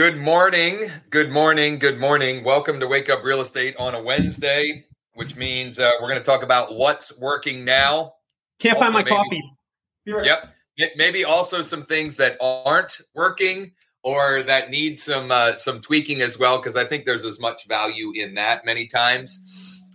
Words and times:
Good 0.00 0.16
morning. 0.16 0.90
Good 1.10 1.30
morning. 1.30 1.78
Good 1.78 2.00
morning. 2.00 2.42
Welcome 2.42 2.80
to 2.80 2.86
Wake 2.86 3.10
Up 3.10 3.22
Real 3.22 3.42
Estate 3.42 3.76
on 3.78 3.94
a 3.94 4.02
Wednesday, 4.02 4.86
which 5.12 5.36
means 5.36 5.78
uh, 5.78 5.90
we're 6.00 6.08
going 6.08 6.18
to 6.18 6.24
talk 6.24 6.42
about 6.42 6.74
what's 6.74 7.14
working 7.18 7.66
now. 7.66 8.14
Can't 8.60 8.78
also 8.78 8.90
find 8.90 8.94
my 8.94 9.00
maybe, 9.00 9.10
coffee. 9.10 9.42
Right. 10.06 10.24
Yep. 10.78 10.96
Maybe 10.96 11.26
also 11.26 11.60
some 11.60 11.84
things 11.84 12.16
that 12.16 12.38
aren't 12.40 12.98
working 13.14 13.72
or 14.02 14.42
that 14.44 14.70
need 14.70 14.98
some 14.98 15.30
uh, 15.30 15.56
some 15.56 15.82
tweaking 15.82 16.22
as 16.22 16.38
well, 16.38 16.56
because 16.56 16.76
I 16.76 16.84
think 16.84 17.04
there's 17.04 17.26
as 17.26 17.38
much 17.38 17.68
value 17.68 18.10
in 18.14 18.32
that 18.36 18.64
many 18.64 18.86
times 18.86 19.38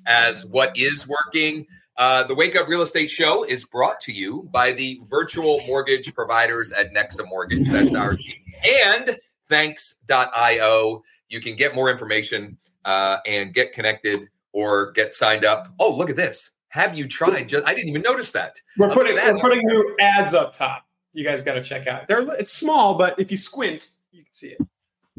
as 0.05 0.45
what 0.45 0.77
is 0.77 1.07
working. 1.07 1.65
Uh, 1.97 2.21
the 2.25 2.35
Wake 2.35 2.55
Up 2.55 2.67
Real 2.67 2.83
Estate 2.83 3.09
Show 3.09 3.43
is 3.43 3.65
brought 3.65 3.99
to 4.01 4.11
you 4.11 4.47
by 4.53 4.71
the 4.71 5.01
virtual 5.09 5.61
mortgage 5.65 6.13
providers 6.13 6.71
at 6.73 6.93
Nexa 6.93 7.27
Mortgage. 7.27 7.67
That's 7.69 7.95
our 7.95 8.15
team. 8.15 8.43
And 8.85 9.17
thanks.io. 9.49 11.03
You 11.29 11.41
can 11.41 11.55
get 11.55 11.75
more 11.75 11.89
information 11.89 12.57
uh, 12.85 13.17
and 13.25 13.53
get 13.53 13.73
connected 13.73 14.27
or 14.53 14.91
get 14.91 15.13
signed 15.13 15.45
up. 15.45 15.67
Oh, 15.79 15.95
look 15.95 16.09
at 16.09 16.15
this. 16.15 16.51
Have 16.69 16.97
you 16.97 17.07
tried? 17.07 17.49
Just 17.49 17.65
I 17.65 17.73
didn't 17.73 17.89
even 17.89 18.01
notice 18.01 18.31
that. 18.33 18.59
We're 18.77 18.93
putting 18.93 19.15
we're 19.15 19.39
putting 19.39 19.61
new 19.65 19.95
ads 19.99 20.33
up 20.33 20.53
top. 20.53 20.85
You 21.13 21.23
guys 21.23 21.43
got 21.43 21.53
to 21.53 21.63
check 21.63 21.87
out. 21.87 22.07
They're 22.07 22.29
it's 22.35 22.51
small, 22.51 22.95
but 22.95 23.17
if 23.17 23.31
you 23.31 23.37
squint, 23.37 23.87
you 24.11 24.23
can 24.23 24.33
see 24.33 24.47
it. 24.49 24.61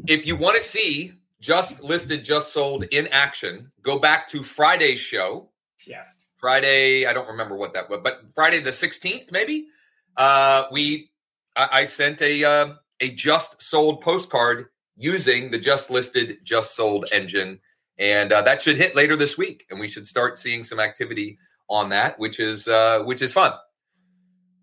If 0.07 0.27
you 0.27 0.35
want 0.35 0.55
to 0.57 0.61
see 0.61 1.13
just 1.39 1.81
listed, 1.81 2.23
just 2.23 2.53
sold 2.53 2.83
in 2.91 3.07
action, 3.07 3.71
go 3.81 3.99
back 3.99 4.27
to 4.29 4.43
Friday's 4.43 4.99
show. 4.99 5.49
Yeah. 5.85 6.03
Friday, 6.35 7.05
I 7.05 7.13
don't 7.13 7.27
remember 7.27 7.55
what 7.55 7.73
that 7.73 7.89
was, 7.89 8.01
but 8.03 8.31
Friday 8.33 8.59
the 8.59 8.69
16th, 8.69 9.31
maybe. 9.31 9.67
Uh, 10.15 10.65
we 10.71 11.09
I, 11.55 11.69
I 11.71 11.85
sent 11.85 12.21
a 12.21 12.43
uh, 12.43 12.73
a 13.01 13.09
just 13.11 13.61
sold 13.61 14.01
postcard 14.01 14.67
using 14.95 15.51
the 15.51 15.59
just 15.59 15.89
listed, 15.89 16.39
just 16.43 16.75
sold 16.75 17.05
engine. 17.11 17.59
And 17.99 18.31
uh, 18.31 18.41
that 18.43 18.61
should 18.61 18.77
hit 18.77 18.95
later 18.95 19.15
this 19.15 19.37
week. 19.37 19.65
And 19.69 19.79
we 19.79 19.87
should 19.87 20.05
start 20.05 20.37
seeing 20.37 20.63
some 20.63 20.79
activity 20.79 21.37
on 21.69 21.89
that, 21.89 22.19
which 22.19 22.39
is 22.39 22.67
uh, 22.67 23.03
which 23.03 23.21
is 23.21 23.33
fun. 23.33 23.53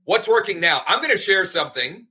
What's 0.04 0.28
working 0.28 0.60
now? 0.60 0.82
I'm 0.86 0.98
going 0.98 1.12
to 1.12 1.18
share 1.18 1.46
something 1.46 2.06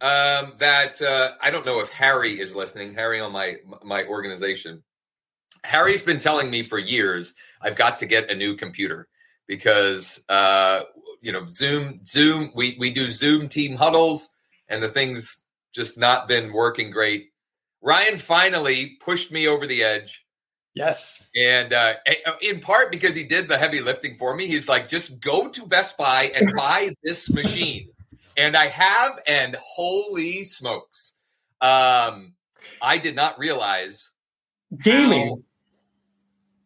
um, 0.00 0.52
that 0.58 1.00
uh, 1.00 1.30
I 1.42 1.50
don't 1.50 1.66
know 1.66 1.80
if 1.80 1.90
Harry 1.90 2.40
is 2.40 2.54
listening. 2.54 2.94
Harry 2.94 3.20
on 3.20 3.32
my 3.32 3.56
my 3.82 4.04
organization. 4.04 4.82
Harry's 5.62 6.02
been 6.02 6.18
telling 6.18 6.50
me 6.50 6.62
for 6.62 6.78
years 6.78 7.34
I've 7.62 7.76
got 7.76 7.98
to 8.00 8.06
get 8.06 8.30
a 8.30 8.34
new 8.34 8.54
computer 8.54 9.08
because 9.46 10.22
uh, 10.28 10.80
you 11.20 11.32
know 11.32 11.46
Zoom 11.48 12.04
Zoom 12.04 12.50
we 12.54 12.76
we 12.78 12.90
do 12.90 13.10
Zoom 13.10 13.48
team 13.48 13.76
huddles 13.76 14.33
and 14.74 14.82
the 14.82 14.88
thing's 14.88 15.42
just 15.72 15.96
not 15.96 16.28
been 16.28 16.52
working 16.52 16.90
great. 16.90 17.30
Ryan 17.80 18.18
finally 18.18 18.96
pushed 19.00 19.30
me 19.32 19.46
over 19.48 19.66
the 19.66 19.84
edge. 19.84 20.24
Yes. 20.74 21.30
And 21.36 21.72
uh, 21.72 21.94
in 22.42 22.60
part 22.60 22.90
because 22.90 23.14
he 23.14 23.24
did 23.24 23.48
the 23.48 23.56
heavy 23.56 23.80
lifting 23.80 24.16
for 24.16 24.34
me. 24.34 24.48
He's 24.48 24.68
like, 24.68 24.88
just 24.88 25.22
go 25.22 25.48
to 25.48 25.66
Best 25.66 25.96
Buy 25.96 26.32
and 26.34 26.50
buy 26.56 26.90
this 27.04 27.30
machine. 27.30 27.90
and 28.36 28.56
I 28.56 28.66
have, 28.66 29.18
and 29.26 29.56
holy 29.62 30.42
smokes. 30.42 31.14
Um, 31.60 32.34
I 32.82 32.98
did 32.98 33.14
not 33.14 33.38
realize 33.38 34.10
gaming. 34.82 35.44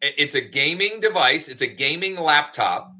It's 0.01 0.33
a 0.33 0.41
gaming 0.41 0.99
device, 0.99 1.47
it's 1.47 1.61
a 1.61 1.67
gaming 1.67 2.17
laptop. 2.17 2.91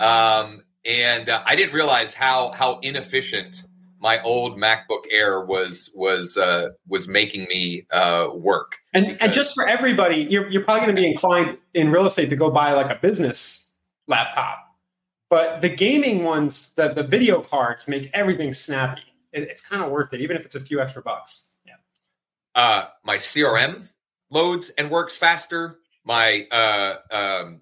Um, 0.00 0.62
and 0.84 1.28
uh, 1.28 1.42
I 1.46 1.54
didn't 1.56 1.74
realize 1.74 2.12
how 2.12 2.50
how 2.50 2.80
inefficient 2.80 3.62
my 4.02 4.20
old 4.22 4.58
MacBook 4.58 5.04
Air 5.10 5.40
was 5.40 5.90
was 5.94 6.36
uh, 6.36 6.70
was 6.88 7.06
making 7.06 7.44
me 7.44 7.86
uh, 7.92 8.28
work. 8.34 8.78
And 8.92 9.06
because, 9.06 9.20
and 9.20 9.32
just 9.32 9.54
for 9.54 9.66
everybody, 9.66 10.26
you're 10.28 10.50
you're 10.50 10.64
probably 10.64 10.84
going 10.84 10.96
to 10.96 11.00
be 11.00 11.08
inclined 11.08 11.56
in 11.72 11.90
real 11.90 12.06
estate 12.06 12.28
to 12.30 12.36
go 12.36 12.50
buy 12.50 12.72
like 12.72 12.90
a 12.90 12.98
business 13.00 13.72
laptop, 14.08 14.58
but 15.30 15.60
the 15.60 15.68
gaming 15.68 16.24
ones, 16.24 16.74
the 16.74 16.92
the 16.92 17.04
video 17.04 17.40
cards 17.40 17.86
make 17.86 18.10
everything 18.12 18.52
snappy. 18.52 19.02
It, 19.32 19.44
it's 19.44 19.66
kind 19.66 19.82
of 19.82 19.90
worth 19.90 20.12
it, 20.12 20.20
even 20.20 20.36
if 20.36 20.44
it's 20.44 20.56
a 20.56 20.60
few 20.60 20.80
extra 20.80 21.00
bucks. 21.00 21.52
Yeah. 21.64 21.74
Uh, 22.56 22.86
my 23.04 23.16
CRM 23.16 23.88
loads 24.30 24.70
and 24.76 24.90
works 24.90 25.16
faster. 25.16 25.78
My 26.04 26.48
uh, 26.50 26.96
um, 27.12 27.60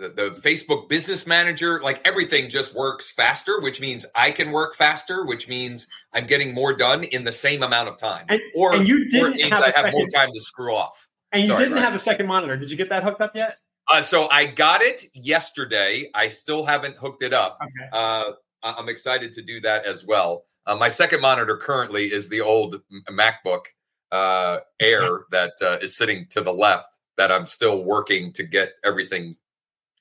the, 0.00 0.08
the 0.08 0.30
Facebook 0.40 0.88
business 0.88 1.26
manager, 1.26 1.80
like 1.82 2.00
everything 2.06 2.48
just 2.48 2.74
works 2.74 3.10
faster, 3.10 3.60
which 3.60 3.80
means 3.80 4.06
I 4.14 4.30
can 4.30 4.50
work 4.50 4.74
faster, 4.74 5.26
which 5.26 5.48
means 5.48 5.86
I'm 6.12 6.26
getting 6.26 6.54
more 6.54 6.74
done 6.74 7.04
in 7.04 7.24
the 7.24 7.32
same 7.32 7.62
amount 7.62 7.88
of 7.88 7.98
time. 7.98 8.24
And, 8.28 8.40
or, 8.54 8.74
and 8.74 8.88
you 8.88 9.08
didn't 9.10 9.24
or 9.24 9.28
it 9.28 9.36
means 9.36 9.50
have 9.50 9.62
I 9.62 9.66
have 9.66 9.74
second, 9.74 9.92
more 9.92 10.08
time 10.08 10.30
to 10.32 10.40
screw 10.40 10.74
off. 10.74 11.06
And 11.32 11.42
you 11.42 11.48
Sorry, 11.48 11.64
didn't 11.64 11.74
right? 11.74 11.84
have 11.84 11.94
a 11.94 11.98
second 11.98 12.26
monitor. 12.26 12.56
Did 12.56 12.70
you 12.70 12.76
get 12.76 12.88
that 12.88 13.04
hooked 13.04 13.20
up 13.20 13.36
yet? 13.36 13.58
Uh, 13.88 14.00
so 14.00 14.28
I 14.30 14.46
got 14.46 14.80
it 14.82 15.04
yesterday. 15.14 16.10
I 16.14 16.28
still 16.28 16.64
haven't 16.64 16.96
hooked 16.96 17.22
it 17.22 17.32
up. 17.32 17.58
Okay. 17.62 17.88
Uh, 17.92 18.32
I'm 18.62 18.88
excited 18.88 19.32
to 19.34 19.42
do 19.42 19.60
that 19.60 19.84
as 19.84 20.06
well. 20.06 20.44
Uh, 20.66 20.76
my 20.76 20.88
second 20.88 21.20
monitor 21.20 21.56
currently 21.56 22.12
is 22.12 22.28
the 22.28 22.40
old 22.40 22.80
MacBook 23.10 23.64
uh, 24.12 24.58
Air 24.80 25.20
that 25.30 25.52
uh, 25.62 25.78
is 25.82 25.96
sitting 25.96 26.26
to 26.30 26.40
the 26.40 26.52
left 26.52 26.98
that 27.16 27.30
I'm 27.30 27.46
still 27.46 27.84
working 27.84 28.32
to 28.32 28.42
get 28.42 28.72
everything 28.84 29.36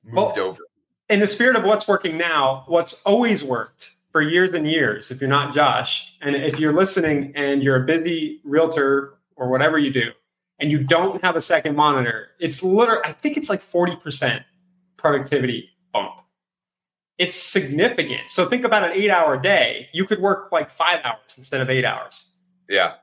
moved 0.04 0.38
well, 0.38 0.48
over. 0.48 0.62
In 1.10 1.20
the 1.20 1.28
spirit 1.28 1.56
of 1.56 1.64
what's 1.64 1.88
working 1.88 2.18
now, 2.18 2.64
what's 2.68 3.02
always 3.04 3.44
worked 3.44 3.92
for 4.12 4.22
years 4.22 4.54
and 4.54 4.70
years, 4.70 5.12
if 5.12 5.22
you're 5.22 5.30
not 5.30 5.54
Josh, 5.54 6.14
and 6.22 6.36
if 6.36 6.60
you're 6.60 6.74
listening 6.74 7.32
and 7.36 7.64
you're 7.64 7.84
a 7.84 7.86
busy 7.86 8.42
realtor 8.44 9.18
or 9.36 9.50
whatever 9.50 9.78
you 9.78 9.92
do, 9.92 10.12
and 10.60 10.72
you 10.72 10.84
don't 10.84 11.22
have 11.24 11.36
a 11.36 11.42
second 11.42 11.76
monitor, 11.76 12.28
it's 12.40 12.62
literally, 12.62 13.02
I 13.06 13.14
think 13.14 13.38
it's 13.38 13.50
like 13.50 13.62
40% 13.62 14.44
productivity 14.98 15.70
bump. 15.94 16.16
It's 17.18 17.36
significant. 17.36 18.30
So 18.30 18.46
think 18.48 18.66
about 18.66 18.84
an 18.84 18.92
eight 18.92 19.10
hour 19.10 19.38
day. 19.38 19.90
You 19.94 20.06
could 20.06 20.22
work 20.22 20.52
like 20.52 20.70
five 20.72 21.00
hours 21.04 21.38
instead 21.38 21.62
of 21.62 21.70
eight 21.70 21.86
hours. 21.86 22.34
Yeah 22.68 22.94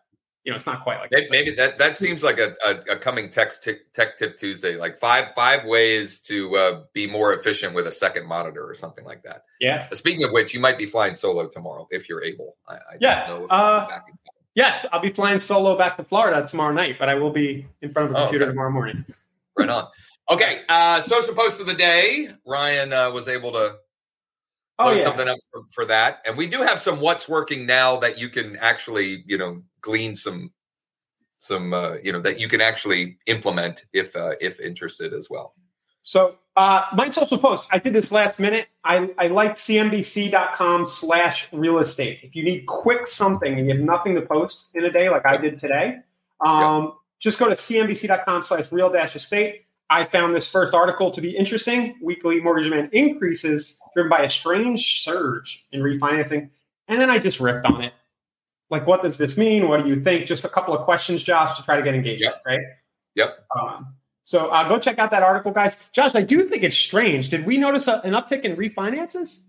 you 0.46 0.52
know, 0.52 0.56
it's 0.56 0.64
not 0.64 0.84
quite 0.84 1.00
like 1.00 1.10
maybe, 1.10 1.24
that. 1.24 1.30
maybe 1.32 1.50
that 1.56 1.78
that 1.78 1.96
seems 1.96 2.22
like 2.22 2.38
a, 2.38 2.54
a, 2.64 2.92
a 2.92 2.96
coming 2.96 3.28
tech 3.28 3.60
t- 3.60 3.78
tech 3.92 4.16
tip 4.16 4.36
Tuesday, 4.36 4.76
like 4.76 4.96
five 4.96 5.34
five 5.34 5.64
ways 5.64 6.20
to 6.20 6.56
uh, 6.56 6.82
be 6.92 7.08
more 7.08 7.34
efficient 7.34 7.74
with 7.74 7.88
a 7.88 7.92
second 7.92 8.28
monitor 8.28 8.64
or 8.64 8.72
something 8.72 9.04
like 9.04 9.24
that. 9.24 9.42
Yeah. 9.58 9.88
Speaking 9.90 10.22
of 10.22 10.30
which, 10.30 10.54
you 10.54 10.60
might 10.60 10.78
be 10.78 10.86
flying 10.86 11.16
solo 11.16 11.48
tomorrow 11.48 11.88
if 11.90 12.08
you're 12.08 12.22
able. 12.22 12.54
I, 12.68 12.74
I 12.74 12.78
yeah. 13.00 13.24
Uh, 13.50 13.98
yes, 14.54 14.86
I'll 14.92 15.00
be 15.00 15.10
flying 15.10 15.40
solo 15.40 15.76
back 15.76 15.96
to 15.96 16.04
Florida 16.04 16.46
tomorrow 16.46 16.72
night, 16.72 16.94
but 16.96 17.08
I 17.08 17.16
will 17.16 17.32
be 17.32 17.66
in 17.82 17.92
front 17.92 18.10
of 18.10 18.14
a 18.14 18.18
oh, 18.18 18.22
computer 18.22 18.44
okay. 18.44 18.52
tomorrow 18.52 18.70
morning. 18.70 19.04
Right 19.58 19.68
on. 19.68 19.88
Okay, 20.30 20.62
uh, 20.68 21.00
social 21.00 21.34
post 21.34 21.60
of 21.60 21.66
the 21.66 21.74
day. 21.74 22.28
Ryan 22.46 22.92
uh, 22.92 23.10
was 23.10 23.26
able 23.26 23.50
to 23.52 23.78
oh, 24.78 24.92
yeah. 24.92 25.02
something 25.02 25.28
up 25.28 25.38
for, 25.52 25.62
for, 25.70 25.84
that. 25.86 26.20
And 26.26 26.36
we 26.36 26.46
do 26.46 26.62
have 26.62 26.80
some 26.80 27.00
what's 27.00 27.28
working 27.28 27.66
now 27.66 27.96
that 27.98 28.18
you 28.18 28.28
can 28.28 28.56
actually, 28.56 29.24
you 29.26 29.38
know, 29.38 29.62
glean 29.80 30.14
some 30.14 30.52
some 31.38 31.72
uh, 31.74 31.94
you 32.02 32.12
know 32.12 32.20
that 32.20 32.40
you 32.40 32.48
can 32.48 32.60
actually 32.60 33.18
implement 33.26 33.84
if 33.92 34.16
uh, 34.16 34.32
if 34.40 34.58
interested 34.60 35.12
as 35.12 35.28
well. 35.30 35.54
So 36.02 36.36
uh, 36.56 36.86
my 36.94 37.08
social 37.08 37.36
post, 37.36 37.68
I 37.72 37.78
did 37.78 37.92
this 37.92 38.10
last 38.10 38.40
minute. 38.40 38.68
I, 38.84 39.10
I 39.18 39.26
like 39.26 39.52
cnbc.com 39.52 40.86
slash 40.86 41.52
real 41.52 41.78
estate. 41.78 42.20
If 42.22 42.34
you 42.34 42.44
need 42.44 42.64
quick 42.66 43.06
something 43.06 43.58
and 43.58 43.66
you 43.66 43.74
have 43.74 43.84
nothing 43.84 44.14
to 44.14 44.22
post 44.22 44.70
in 44.74 44.84
a 44.84 44.90
day 44.90 45.10
like 45.10 45.26
I 45.26 45.36
did 45.36 45.58
today, 45.58 45.96
um, 46.40 46.94
just 47.18 47.38
go 47.38 47.48
to 47.48 47.56
cnbc.com 47.56 48.42
slash 48.42 48.72
real 48.72 48.88
dash 48.88 49.16
estate. 49.16 49.65
I 49.88 50.04
found 50.04 50.34
this 50.34 50.50
first 50.50 50.74
article 50.74 51.10
to 51.12 51.20
be 51.20 51.36
interesting. 51.36 51.96
Weekly 52.02 52.40
mortgage 52.40 52.64
demand 52.64 52.90
increases 52.92 53.80
driven 53.94 54.10
by 54.10 54.20
a 54.20 54.28
strange 54.28 55.02
surge 55.02 55.64
in 55.70 55.80
refinancing. 55.80 56.50
And 56.88 57.00
then 57.00 57.10
I 57.10 57.18
just 57.18 57.38
riffed 57.38 57.64
on 57.64 57.82
it. 57.82 57.92
Like, 58.68 58.86
what 58.86 59.02
does 59.02 59.16
this 59.16 59.38
mean? 59.38 59.68
What 59.68 59.82
do 59.82 59.88
you 59.88 60.02
think? 60.02 60.26
Just 60.26 60.44
a 60.44 60.48
couple 60.48 60.76
of 60.76 60.84
questions, 60.84 61.22
Josh, 61.22 61.56
to 61.56 61.64
try 61.64 61.76
to 61.76 61.82
get 61.82 61.94
engagement, 61.94 62.34
yep. 62.34 62.42
right? 62.44 62.60
Yep. 63.14 63.46
Um, 63.56 63.94
so 64.24 64.48
uh, 64.48 64.68
go 64.68 64.78
check 64.80 64.98
out 64.98 65.12
that 65.12 65.22
article, 65.22 65.52
guys. 65.52 65.88
Josh, 65.92 66.16
I 66.16 66.22
do 66.22 66.44
think 66.48 66.64
it's 66.64 66.76
strange. 66.76 67.28
Did 67.28 67.46
we 67.46 67.58
notice 67.58 67.86
a, 67.86 68.00
an 68.02 68.12
uptick 68.12 68.42
in 68.42 68.56
refinances? 68.56 69.46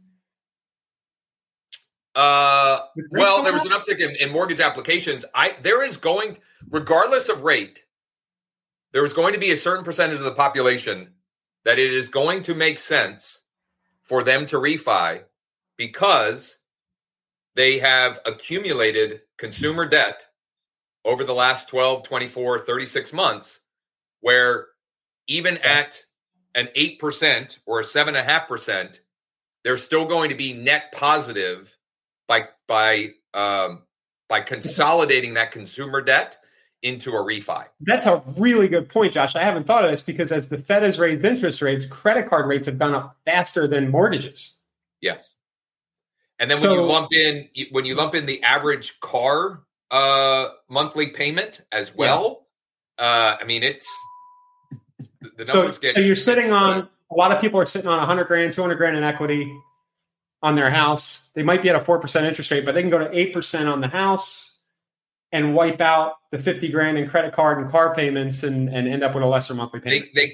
Uh, 2.14 2.80
well, 3.12 3.44
there 3.44 3.54
was 3.54 3.66
an 3.66 3.72
uptick 3.72 4.00
in, 4.00 4.16
in 4.20 4.32
mortgage 4.32 4.60
applications. 4.60 5.26
I 5.34 5.56
there 5.62 5.84
is 5.84 5.98
going, 5.98 6.38
regardless 6.70 7.30
of 7.30 7.44
rate, 7.44 7.84
there 8.98 9.06
is 9.06 9.14
going 9.14 9.32
to 9.32 9.40
be 9.40 9.52
a 9.52 9.56
certain 9.58 9.86
percentage 9.86 10.18
of 10.18 10.24
the 10.24 10.32
population 10.32 11.14
that 11.66 11.78
it 11.78 11.94
is 11.94 12.10
going 12.10 12.42
to 12.42 12.56
make 12.56 12.80
sense 12.80 13.44
for 14.02 14.24
them 14.24 14.44
to 14.44 14.56
refi 14.56 15.22
because 15.78 16.62
they 17.54 17.78
have 17.78 18.20
accumulated 18.26 19.22
consumer 19.38 19.88
debt 19.88 20.26
over 21.06 21.24
the 21.24 21.32
last 21.32 21.70
12, 21.70 22.02
24, 22.02 22.66
36 22.66 23.14
months, 23.14 23.60
where 24.22 24.66
even 25.28 25.60
at 25.60 26.02
an 26.56 26.68
8% 26.76 27.60
or 27.68 27.82
a 27.82 27.84
7.5%, 27.84 29.00
they're 29.64 29.78
still 29.78 30.06
going 30.06 30.32
to 30.32 30.36
be 30.36 30.54
net 30.54 30.92
positive 30.92 31.78
by, 32.28 32.46
by, 32.68 33.10
um, 33.36 33.84
by 34.28 34.42
consolidating 34.42 35.36
that 35.36 35.52
consumer 35.52 36.02
debt 36.02 36.40
into 36.84 37.12
a 37.12 37.24
refi. 37.24 37.66
That's 37.82 38.06
a 38.06 38.22
really 38.38 38.68
good 38.68 38.90
point, 38.90 39.14
Josh. 39.14 39.36
I 39.36 39.44
haven't 39.44 39.66
thought 39.66 39.84
of 39.84 39.92
this 39.92 40.02
because 40.02 40.32
as 40.32 40.50
the 40.50 40.60
Fed 40.60 40.84
has 40.84 41.00
raised 41.00 41.26
interest 41.26 41.62
rates, 41.62 41.86
credit 41.86 42.30
card 42.30 42.48
rates 42.48 42.66
have 42.68 42.78
gone 42.78 42.94
up 42.94 43.18
faster 43.26 43.68
than 43.68 43.90
mortgages. 43.90 44.62
Yes. 45.02 45.36
And 46.40 46.52
then 46.52 46.58
so, 46.58 46.70
when 46.70 46.80
you 46.80 46.86
lump 46.86 47.08
in 47.14 47.50
when 47.72 47.86
you 47.86 47.96
lump 47.96 48.14
in 48.14 48.28
the 48.28 48.44
average 48.44 49.00
car 49.00 49.64
uh, 49.90 50.50
monthly 50.70 51.08
payment 51.08 51.62
as 51.72 51.96
well, 51.96 52.46
yeah. 53.00 53.06
uh, 53.06 53.38
I 53.42 53.44
mean 53.46 53.64
it's 53.64 53.92
the, 55.38 55.46
so. 55.46 55.72
Get, 55.72 55.92
so 55.92 56.00
you're 56.00 56.16
sitting 56.16 56.52
on 56.52 56.88
a 57.12 57.16
lot 57.16 57.32
of 57.32 57.42
people 57.42 57.60
are 57.60 57.66
sitting 57.66 57.88
on 57.88 57.98
100 57.98 58.26
grand, 58.26 58.54
200 58.54 58.76
grand 58.76 58.98
in 58.98 59.04
equity 59.04 59.52
on 60.44 60.56
their 60.56 60.70
house. 60.70 61.32
They 61.34 61.42
might 61.42 61.64
be 61.64 61.70
at 61.70 61.76
a 61.76 61.80
four 61.80 61.98
percent 61.98 62.28
interest 62.28 62.52
rate, 62.52 62.66
but 62.66 62.76
they 62.76 62.82
can 62.82 62.92
go 62.92 63.00
to 63.00 63.18
eight 63.18 63.34
percent 63.34 63.68
on 63.68 63.82
the 63.82 63.88
house 63.88 64.57
and 65.32 65.54
wipe 65.54 65.82
out 65.82 66.14
the 66.32 66.40
50 66.40 66.70
grand 66.70 66.98
in 66.98 67.10
credit 67.10 67.34
card 67.34 67.60
and 67.60 67.70
car 67.70 67.94
payments 67.94 68.44
and, 68.44 68.70
and 68.70 68.88
end 68.88 69.04
up 69.04 69.14
with 69.14 69.24
a 69.24 69.28
lesser 69.28 69.54
monthly 69.54 69.80
payment. 69.80 70.06
They, 70.14 70.28
they 70.28 70.34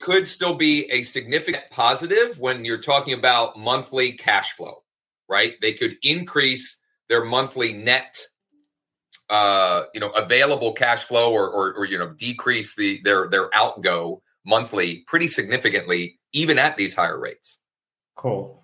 could 0.00 0.28
still 0.28 0.54
be 0.54 0.90
a 0.90 1.02
significant 1.02 1.64
positive 1.70 2.38
when 2.38 2.64
you're 2.64 2.78
talking 2.78 3.14
about 3.14 3.58
monthly 3.58 4.12
cash 4.12 4.52
flow, 4.52 4.82
right? 5.28 5.54
They 5.62 5.72
could 5.72 5.96
increase 6.02 6.78
their 7.08 7.24
monthly 7.24 7.72
net 7.72 8.18
uh, 9.30 9.84
you 9.94 10.00
know, 10.00 10.10
available 10.10 10.72
cash 10.72 11.02
flow 11.02 11.32
or, 11.32 11.48
or, 11.48 11.72
or, 11.72 11.84
you 11.86 11.98
know, 11.98 12.10
decrease 12.10 12.74
the 12.74 13.00
their 13.04 13.28
their 13.28 13.48
outgo 13.54 14.22
monthly 14.44 15.02
pretty 15.06 15.28
significantly, 15.28 16.18
even 16.32 16.58
at 16.58 16.76
these 16.76 16.94
higher 16.94 17.18
rates. 17.18 17.58
Cool. 18.16 18.62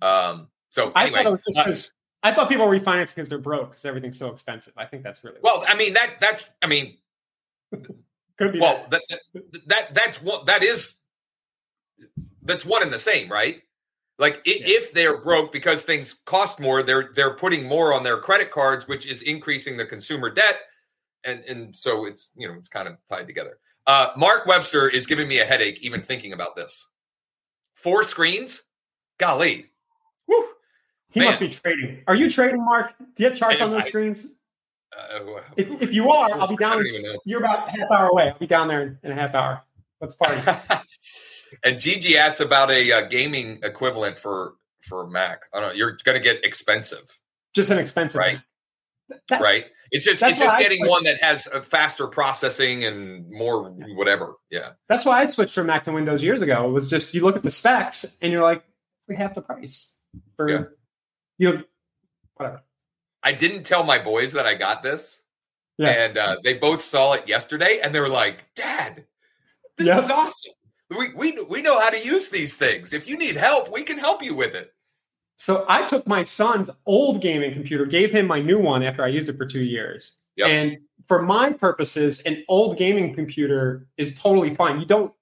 Um, 0.00 0.48
so 0.70 0.90
I 0.94 1.10
thought 1.10 1.26
it 1.26 1.30
was 1.30 1.44
just 1.64 1.94
uh, 1.94 2.03
I 2.24 2.32
thought 2.32 2.48
people 2.48 2.66
were 2.66 2.76
refinancing 2.76 3.14
because 3.14 3.28
they're 3.28 3.38
broke 3.38 3.70
because 3.70 3.84
everything's 3.84 4.18
so 4.18 4.32
expensive. 4.32 4.72
I 4.76 4.86
think 4.86 5.02
that's 5.02 5.22
really 5.22 5.38
well. 5.42 5.62
I 5.68 5.76
mean 5.76 5.92
that 5.92 6.14
that's 6.20 6.48
I 6.62 6.66
mean 6.66 6.96
could 8.38 8.52
be 8.52 8.58
well 8.58 8.86
that. 8.90 9.02
That, 9.08 9.68
that 9.68 9.94
that's 9.94 10.22
what 10.22 10.46
that 10.46 10.64
is. 10.64 10.94
That's 12.42 12.64
one 12.64 12.82
and 12.82 12.92
the 12.92 12.98
same, 12.98 13.28
right? 13.28 13.62
Like 14.18 14.40
yes. 14.46 14.58
if 14.64 14.92
they're 14.94 15.18
broke 15.18 15.52
because 15.52 15.82
things 15.82 16.14
cost 16.14 16.60
more, 16.60 16.82
they're 16.82 17.10
they're 17.14 17.34
putting 17.34 17.68
more 17.68 17.92
on 17.92 18.04
their 18.04 18.16
credit 18.16 18.50
cards, 18.50 18.88
which 18.88 19.06
is 19.06 19.22
increasing 19.22 19.76
the 19.76 19.84
consumer 19.84 20.30
debt, 20.30 20.60
and 21.24 21.44
and 21.44 21.76
so 21.76 22.06
it's 22.06 22.30
you 22.36 22.48
know 22.48 22.54
it's 22.54 22.68
kind 22.68 22.88
of 22.88 22.96
tied 23.08 23.26
together. 23.26 23.58
Uh, 23.86 24.08
Mark 24.16 24.46
Webster 24.46 24.88
is 24.88 25.06
giving 25.06 25.28
me 25.28 25.40
a 25.40 25.44
headache 25.44 25.82
even 25.82 26.00
thinking 26.00 26.32
about 26.32 26.56
this. 26.56 26.88
Four 27.74 28.02
screens, 28.04 28.62
golly, 29.18 29.66
Woo. 30.26 30.46
He 31.14 31.20
Man. 31.20 31.28
must 31.28 31.38
be 31.38 31.48
trading. 31.48 32.02
Are 32.08 32.16
you 32.16 32.28
trading, 32.28 32.64
Mark? 32.64 32.92
Do 32.98 33.22
you 33.22 33.28
have 33.28 33.38
charts 33.38 33.60
on 33.60 33.70
those 33.70 33.84
I, 33.84 33.88
screens? 33.88 34.40
Uh, 34.92 35.40
if, 35.56 35.80
if, 35.80 35.92
you 35.94 36.10
are, 36.10 36.32
I'll 36.32 36.48
be 36.48 36.56
down. 36.56 36.84
You're 37.24 37.38
about 37.38 37.70
half 37.70 37.88
hour 37.88 38.08
away. 38.08 38.30
I'll 38.30 38.38
be 38.38 38.48
down 38.48 38.66
there 38.66 38.82
in, 38.82 38.98
in 39.04 39.12
a 39.12 39.14
half 39.14 39.32
hour. 39.32 39.62
Let's 40.00 40.14
party. 40.16 40.42
and 41.64 41.78
Gigi 41.78 42.18
asked 42.18 42.40
about 42.40 42.72
a 42.72 42.92
uh, 42.92 43.02
gaming 43.02 43.60
equivalent 43.62 44.18
for 44.18 44.54
for 44.80 45.06
Mac. 45.06 45.42
I 45.52 45.60
don't 45.60 45.68
know. 45.70 45.74
You're 45.74 45.96
going 46.04 46.20
to 46.20 46.22
get 46.22 46.44
expensive. 46.44 47.20
Just 47.54 47.70
an 47.70 47.78
expensive, 47.78 48.18
right? 48.18 48.40
Right. 49.30 49.70
It's 49.92 50.04
just 50.04 50.20
it's 50.20 50.40
just 50.40 50.58
getting 50.58 50.84
one 50.88 51.04
that 51.04 51.22
has 51.22 51.46
a 51.46 51.62
faster 51.62 52.08
processing 52.08 52.84
and 52.84 53.30
more 53.30 53.70
whatever. 53.70 54.34
Yeah. 54.50 54.70
That's 54.88 55.04
why 55.04 55.20
I 55.20 55.26
switched 55.28 55.54
from 55.54 55.68
Mac 55.68 55.84
to 55.84 55.92
Windows 55.92 56.24
years 56.24 56.42
ago. 56.42 56.68
It 56.68 56.72
was 56.72 56.90
just 56.90 57.14
you 57.14 57.22
look 57.22 57.36
at 57.36 57.44
the 57.44 57.50
specs 57.52 58.18
and 58.20 58.32
you're 58.32 58.42
like, 58.42 58.64
it's 59.06 59.16
half 59.16 59.34
the 59.34 59.42
price 59.42 60.00
for 60.36 60.50
yeah. 60.50 60.62
You 61.38 61.52
know 61.52 61.62
whatever. 62.34 62.62
I 63.22 63.32
didn't 63.32 63.64
tell 63.64 63.84
my 63.84 63.98
boys 63.98 64.32
that 64.32 64.46
I 64.46 64.54
got 64.54 64.82
this. 64.82 65.22
Yeah. 65.78 65.88
And 65.88 66.18
uh, 66.18 66.36
they 66.44 66.54
both 66.54 66.82
saw 66.82 67.14
it 67.14 67.26
yesterday 67.26 67.80
and 67.82 67.94
they 67.94 68.00
were 68.00 68.08
like, 68.08 68.46
Dad, 68.54 69.04
this 69.76 69.88
yep. 69.88 70.04
is 70.04 70.10
awesome. 70.10 70.52
We, 70.96 71.12
we, 71.14 71.44
we 71.48 71.62
know 71.62 71.80
how 71.80 71.90
to 71.90 72.00
use 72.00 72.28
these 72.28 72.56
things. 72.56 72.92
If 72.92 73.08
you 73.08 73.18
need 73.18 73.36
help, 73.36 73.72
we 73.72 73.82
can 73.82 73.98
help 73.98 74.22
you 74.22 74.36
with 74.36 74.54
it. 74.54 74.72
So 75.36 75.64
I 75.68 75.84
took 75.84 76.06
my 76.06 76.22
son's 76.22 76.70
old 76.86 77.20
gaming 77.20 77.52
computer, 77.52 77.86
gave 77.86 78.12
him 78.12 78.26
my 78.26 78.40
new 78.40 78.58
one 78.58 78.82
after 78.84 79.02
I 79.02 79.08
used 79.08 79.28
it 79.28 79.36
for 79.36 79.46
two 79.46 79.64
years. 79.64 80.20
Yep. 80.36 80.48
And 80.48 80.78
for 81.08 81.22
my 81.22 81.52
purposes, 81.52 82.20
an 82.20 82.44
old 82.48 82.78
gaming 82.78 83.14
computer 83.14 83.88
is 83.96 84.18
totally 84.18 84.54
fine. 84.54 84.78
You 84.78 84.86
don't, 84.86 85.12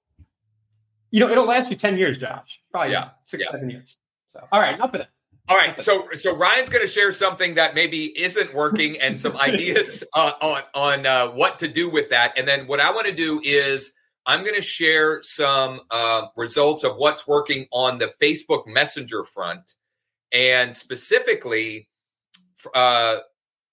you 1.09 1.19
know, 1.19 1.29
it'll 1.29 1.45
last 1.45 1.71
you 1.71 1.75
10 1.75 1.97
years, 1.97 2.19
Josh. 2.19 2.61
Probably 2.71 2.91
yeah. 2.91 3.11
six, 3.25 3.43
yeah. 3.43 3.51
seven 3.51 3.69
years. 3.69 3.99
So, 4.27 4.45
all 4.51 4.59
right, 4.59 4.75
enough 4.75 4.93
of 4.93 4.99
that. 4.99 5.09
All 5.49 5.57
right, 5.57 5.79
so 5.79 6.07
so 6.13 6.35
Ryan's 6.35 6.69
going 6.69 6.85
to 6.85 6.91
share 6.91 7.11
something 7.11 7.55
that 7.55 7.75
maybe 7.75 8.17
isn't 8.17 8.53
working 8.53 8.99
and 9.01 9.19
some 9.19 9.35
ideas 9.41 10.03
uh, 10.15 10.31
on 10.41 10.61
on 10.73 11.05
uh, 11.05 11.27
what 11.31 11.59
to 11.59 11.67
do 11.67 11.89
with 11.89 12.09
that, 12.11 12.33
and 12.37 12.47
then 12.47 12.65
what 12.65 12.79
I 12.79 12.91
want 12.91 13.07
to 13.07 13.13
do 13.13 13.41
is 13.43 13.93
I'm 14.25 14.43
going 14.43 14.55
to 14.55 14.61
share 14.61 15.21
some 15.21 15.81
uh, 15.91 16.27
results 16.37 16.85
of 16.85 16.95
what's 16.95 17.27
working 17.27 17.67
on 17.73 17.97
the 17.97 18.13
Facebook 18.21 18.67
Messenger 18.67 19.25
front, 19.25 19.73
and 20.31 20.73
specifically 20.73 21.89
uh, 22.73 23.17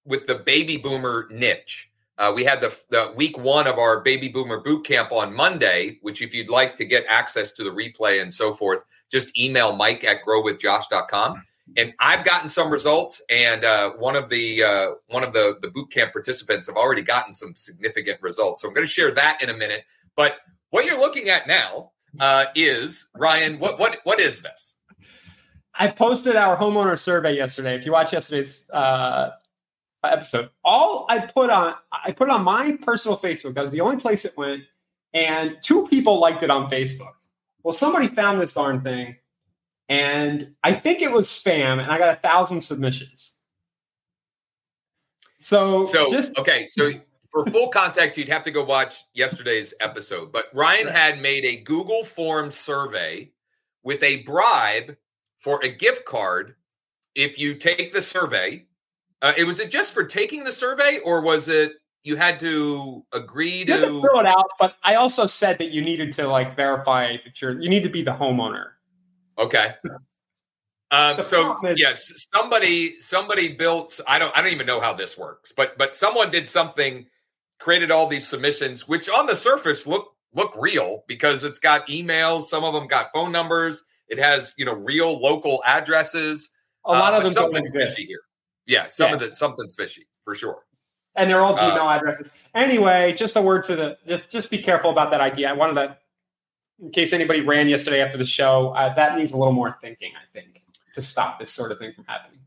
with 0.04 0.26
the 0.26 0.36
baby 0.36 0.76
boomer 0.76 1.28
niche. 1.30 1.86
Uh, 2.18 2.30
we 2.34 2.44
had 2.44 2.60
the, 2.60 2.76
the 2.90 3.14
week 3.16 3.38
one 3.38 3.66
of 3.66 3.78
our 3.78 4.00
baby 4.00 4.28
boomer 4.28 4.60
boot 4.60 4.84
camp 4.84 5.10
on 5.10 5.34
Monday, 5.34 5.98
which 6.02 6.20
if 6.20 6.34
you'd 6.34 6.50
like 6.50 6.76
to 6.76 6.84
get 6.84 7.02
access 7.08 7.50
to 7.50 7.64
the 7.64 7.70
replay 7.70 8.20
and 8.20 8.30
so 8.30 8.52
forth, 8.52 8.84
just 9.10 9.38
email 9.38 9.74
mike 9.74 10.04
at 10.04 10.22
growwithjosh.com 10.22 11.42
and 11.76 11.94
I've 11.98 12.24
gotten 12.24 12.48
some 12.48 12.70
results, 12.70 13.22
and 13.30 13.64
uh, 13.64 13.90
one 13.92 14.16
of 14.16 14.28
the 14.28 14.62
uh, 14.62 14.86
one 15.08 15.22
of 15.22 15.32
the 15.32 15.56
the 15.60 15.70
boot 15.70 15.90
camp 15.90 16.12
participants 16.12 16.66
have 16.66 16.76
already 16.76 17.02
gotten 17.02 17.32
some 17.32 17.54
significant 17.54 18.20
results. 18.22 18.62
So 18.62 18.68
I'm 18.68 18.74
going 18.74 18.86
to 18.86 18.92
share 18.92 19.12
that 19.12 19.42
in 19.42 19.48
a 19.48 19.56
minute. 19.56 19.84
But 20.16 20.36
what 20.70 20.84
you're 20.84 21.00
looking 21.00 21.28
at 21.28 21.46
now 21.46 21.92
uh, 22.18 22.46
is 22.54 23.08
Ryan. 23.14 23.58
What 23.58 23.78
what 23.78 23.98
what 24.04 24.20
is 24.20 24.42
this? 24.42 24.76
I 25.74 25.88
posted 25.88 26.36
our 26.36 26.56
homeowner 26.56 26.98
survey 26.98 27.36
yesterday. 27.36 27.76
If 27.76 27.86
you 27.86 27.92
watch 27.92 28.12
yesterday's 28.12 28.68
uh, 28.70 29.30
episode, 30.04 30.50
all 30.64 31.06
I 31.08 31.20
put 31.20 31.50
on 31.50 31.74
I 31.92 32.12
put 32.12 32.30
on 32.30 32.42
my 32.42 32.76
personal 32.82 33.16
Facebook. 33.16 33.54
That 33.54 33.62
was 33.62 33.70
the 33.70 33.80
only 33.80 33.96
place 33.96 34.24
it 34.24 34.36
went, 34.36 34.64
and 35.14 35.56
two 35.62 35.86
people 35.86 36.20
liked 36.20 36.42
it 36.42 36.50
on 36.50 36.70
Facebook. 36.70 37.14
Well, 37.62 37.74
somebody 37.74 38.08
found 38.08 38.40
this 38.40 38.54
darn 38.54 38.80
thing 38.80 39.16
and 39.90 40.54
I 40.62 40.74
think 40.74 41.02
it 41.02 41.10
was 41.10 41.26
spam, 41.26 41.82
and 41.82 41.90
I 41.90 41.98
got 41.98 42.16
a 42.16 42.20
thousand 42.20 42.60
submissions. 42.60 43.34
So, 45.38 45.82
so 45.82 46.08
just 46.10 46.38
okay. 46.38 46.68
So 46.68 46.92
for 47.30 47.44
full 47.46 47.68
context, 47.68 48.16
you'd 48.16 48.28
have 48.28 48.44
to 48.44 48.52
go 48.52 48.62
watch 48.62 49.02
yesterday's 49.14 49.74
episode. 49.80 50.30
But 50.30 50.46
Ryan 50.54 50.86
right. 50.86 50.94
had 50.94 51.20
made 51.20 51.44
a 51.44 51.56
Google 51.56 52.04
Form 52.04 52.52
survey 52.52 53.32
with 53.82 54.00
a 54.04 54.22
bribe 54.22 54.96
for 55.38 55.60
a 55.64 55.68
gift 55.68 56.04
card 56.04 56.54
if 57.16 57.38
you 57.38 57.54
take 57.54 57.92
the 57.92 58.02
survey. 58.02 58.66
Uh, 59.22 59.32
it 59.36 59.44
was 59.44 59.58
it 59.58 59.72
just 59.72 59.92
for 59.92 60.04
taking 60.04 60.44
the 60.44 60.52
survey, 60.52 61.00
or 61.04 61.20
was 61.20 61.48
it 61.48 61.72
you 62.04 62.14
had 62.14 62.38
to 62.40 63.04
agree 63.12 63.64
to, 63.64 63.72
to 63.72 63.86
fill 64.02 64.20
it 64.20 64.26
out? 64.26 64.50
But 64.60 64.76
I 64.84 64.94
also 64.94 65.26
said 65.26 65.58
that 65.58 65.70
you 65.72 65.82
needed 65.82 66.12
to 66.12 66.28
like 66.28 66.54
verify 66.54 67.16
that 67.24 67.42
you're 67.42 67.60
you 67.60 67.68
need 67.68 67.82
to 67.82 67.90
be 67.90 68.02
the 68.02 68.12
homeowner. 68.12 68.66
Okay. 69.40 69.74
Um, 70.90 71.22
so 71.22 71.56
yes, 71.76 72.26
somebody 72.34 72.98
somebody 72.98 73.54
built. 73.54 74.00
I 74.08 74.18
don't 74.18 74.36
I 74.36 74.42
don't 74.42 74.52
even 74.52 74.66
know 74.66 74.80
how 74.80 74.92
this 74.92 75.16
works, 75.16 75.52
but 75.52 75.78
but 75.78 75.94
someone 75.94 76.30
did 76.30 76.48
something, 76.48 77.06
created 77.60 77.90
all 77.90 78.08
these 78.08 78.26
submissions, 78.26 78.88
which 78.88 79.08
on 79.08 79.26
the 79.26 79.36
surface 79.36 79.86
look 79.86 80.14
look 80.34 80.52
real 80.58 81.04
because 81.06 81.44
it's 81.44 81.60
got 81.60 81.86
emails. 81.86 82.42
Some 82.42 82.64
of 82.64 82.74
them 82.74 82.88
got 82.88 83.12
phone 83.12 83.30
numbers. 83.30 83.84
It 84.08 84.18
has 84.18 84.54
you 84.58 84.64
know 84.64 84.74
real 84.74 85.20
local 85.20 85.62
addresses. 85.64 86.50
A 86.84 86.90
lot 86.90 87.14
uh, 87.14 87.18
of 87.18 87.22
them 87.22 87.32
something's 87.32 87.72
fishy 87.72 88.04
here. 88.06 88.20
Yeah, 88.66 88.88
some 88.88 89.08
yeah. 89.08 89.14
of 89.14 89.20
the 89.20 89.32
something's 89.32 89.76
fishy 89.76 90.06
for 90.24 90.34
sure. 90.34 90.58
And 91.14 91.30
they're 91.30 91.40
all 91.40 91.56
Gmail 91.56 91.76
uh, 91.76 91.88
addresses. 91.88 92.34
Anyway, 92.54 93.14
just 93.16 93.36
a 93.36 93.42
word 93.42 93.62
to 93.64 93.76
the 93.76 93.98
just 94.06 94.30
just 94.30 94.50
be 94.50 94.58
careful 94.58 94.90
about 94.90 95.12
that 95.12 95.20
idea. 95.20 95.50
I 95.50 95.52
wanted 95.52 95.74
to 95.74 95.96
in 96.80 96.90
case 96.90 97.12
anybody 97.12 97.40
ran 97.40 97.68
yesterday 97.68 98.00
after 98.00 98.18
the 98.18 98.24
show, 98.24 98.70
uh, 98.70 98.94
that 98.94 99.16
needs 99.16 99.32
a 99.32 99.36
little 99.36 99.52
more 99.52 99.76
thinking, 99.80 100.12
I 100.16 100.24
think, 100.32 100.62
to 100.94 101.02
stop 101.02 101.38
this 101.38 101.52
sort 101.52 101.72
of 101.72 101.78
thing 101.78 101.92
from 101.94 102.04
happening. 102.04 102.40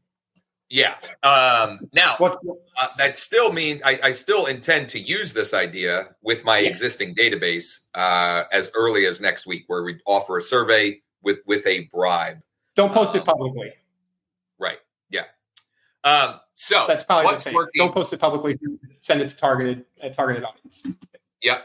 Yeah. 0.70 0.96
Um, 1.22 1.88
now, 1.94 2.16
uh, 2.20 2.88
that 2.98 3.16
still 3.16 3.52
means 3.52 3.82
I, 3.86 4.00
I, 4.02 4.12
still 4.12 4.48
intend 4.48 4.90
to 4.90 5.00
use 5.00 5.32
this 5.32 5.54
idea 5.54 6.16
with 6.24 6.44
my 6.44 6.58
yeah. 6.58 6.70
existing 6.70 7.14
database 7.14 7.82
uh, 7.94 8.46
as 8.52 8.72
early 8.74 9.06
as 9.06 9.22
next 9.22 9.46
week, 9.46 9.66
where 9.68 9.84
we 9.84 10.00
offer 10.08 10.40
a 10.40 10.42
survey 10.42 11.00
with 11.22 11.42
with 11.46 11.68
a 11.68 11.88
bribe. 11.94 12.40
Don't 12.76 12.92
post 12.92 13.14
um, 13.14 13.22
it 13.22 13.26
publicly. 13.26 13.72
Right. 14.58 14.80
Yeah. 15.12 15.26
Um, 16.04 16.40
so 16.56 16.86
that's 16.88 17.04
probably 17.04 17.26
what's 17.26 17.46
working. 17.46 17.72
Don't 17.78 17.94
post 17.94 18.12
it 18.12 18.20
publicly. 18.20 18.56
Send 19.02 19.22
it 19.22 19.28
to 19.28 19.38
targeted 19.38 19.86
uh, 20.02 20.10
targeted 20.10 20.44
audience. 20.44 20.88
Yeah. 21.44 21.60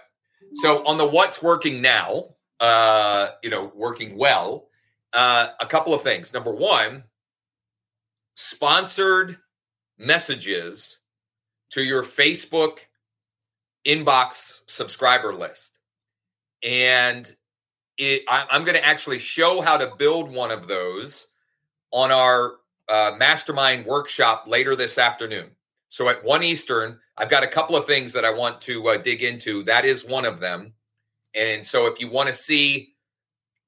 So 0.56 0.84
on 0.86 0.98
the 0.98 1.06
what's 1.06 1.42
working 1.42 1.80
now, 1.80 2.34
uh, 2.60 3.28
you 3.42 3.50
know, 3.50 3.72
working 3.74 4.16
well. 4.16 4.68
Uh, 5.12 5.48
a 5.60 5.66
couple 5.66 5.94
of 5.94 6.02
things. 6.02 6.32
Number 6.34 6.52
one, 6.52 7.04
sponsored 8.34 9.38
messages 9.98 10.98
to 11.70 11.82
your 11.82 12.02
Facebook 12.02 12.78
inbox 13.86 14.62
subscriber 14.66 15.32
list. 15.32 15.78
And 16.62 17.30
it, 17.96 18.22
I, 18.28 18.46
am 18.50 18.64
going 18.64 18.76
to 18.76 18.84
actually 18.84 19.18
show 19.18 19.60
how 19.60 19.76
to 19.78 19.94
build 19.98 20.32
one 20.32 20.50
of 20.50 20.68
those 20.68 21.28
on 21.90 22.12
our 22.12 22.54
uh, 22.88 23.12
mastermind 23.16 23.86
workshop 23.86 24.44
later 24.46 24.76
this 24.76 24.98
afternoon. 24.98 25.50
So 25.88 26.08
at 26.08 26.22
1 26.22 26.42
Eastern, 26.42 26.98
I've 27.16 27.30
got 27.30 27.42
a 27.42 27.48
couple 27.48 27.76
of 27.76 27.86
things 27.86 28.12
that 28.12 28.24
I 28.24 28.32
want 28.32 28.60
to 28.62 28.88
uh, 28.88 28.96
dig 28.98 29.22
into. 29.22 29.62
That 29.64 29.84
is 29.84 30.04
one 30.04 30.24
of 30.24 30.38
them. 30.40 30.74
And 31.34 31.66
so 31.66 31.86
if 31.86 32.00
you 32.00 32.08
want 32.08 32.28
to 32.28 32.32
see 32.32 32.94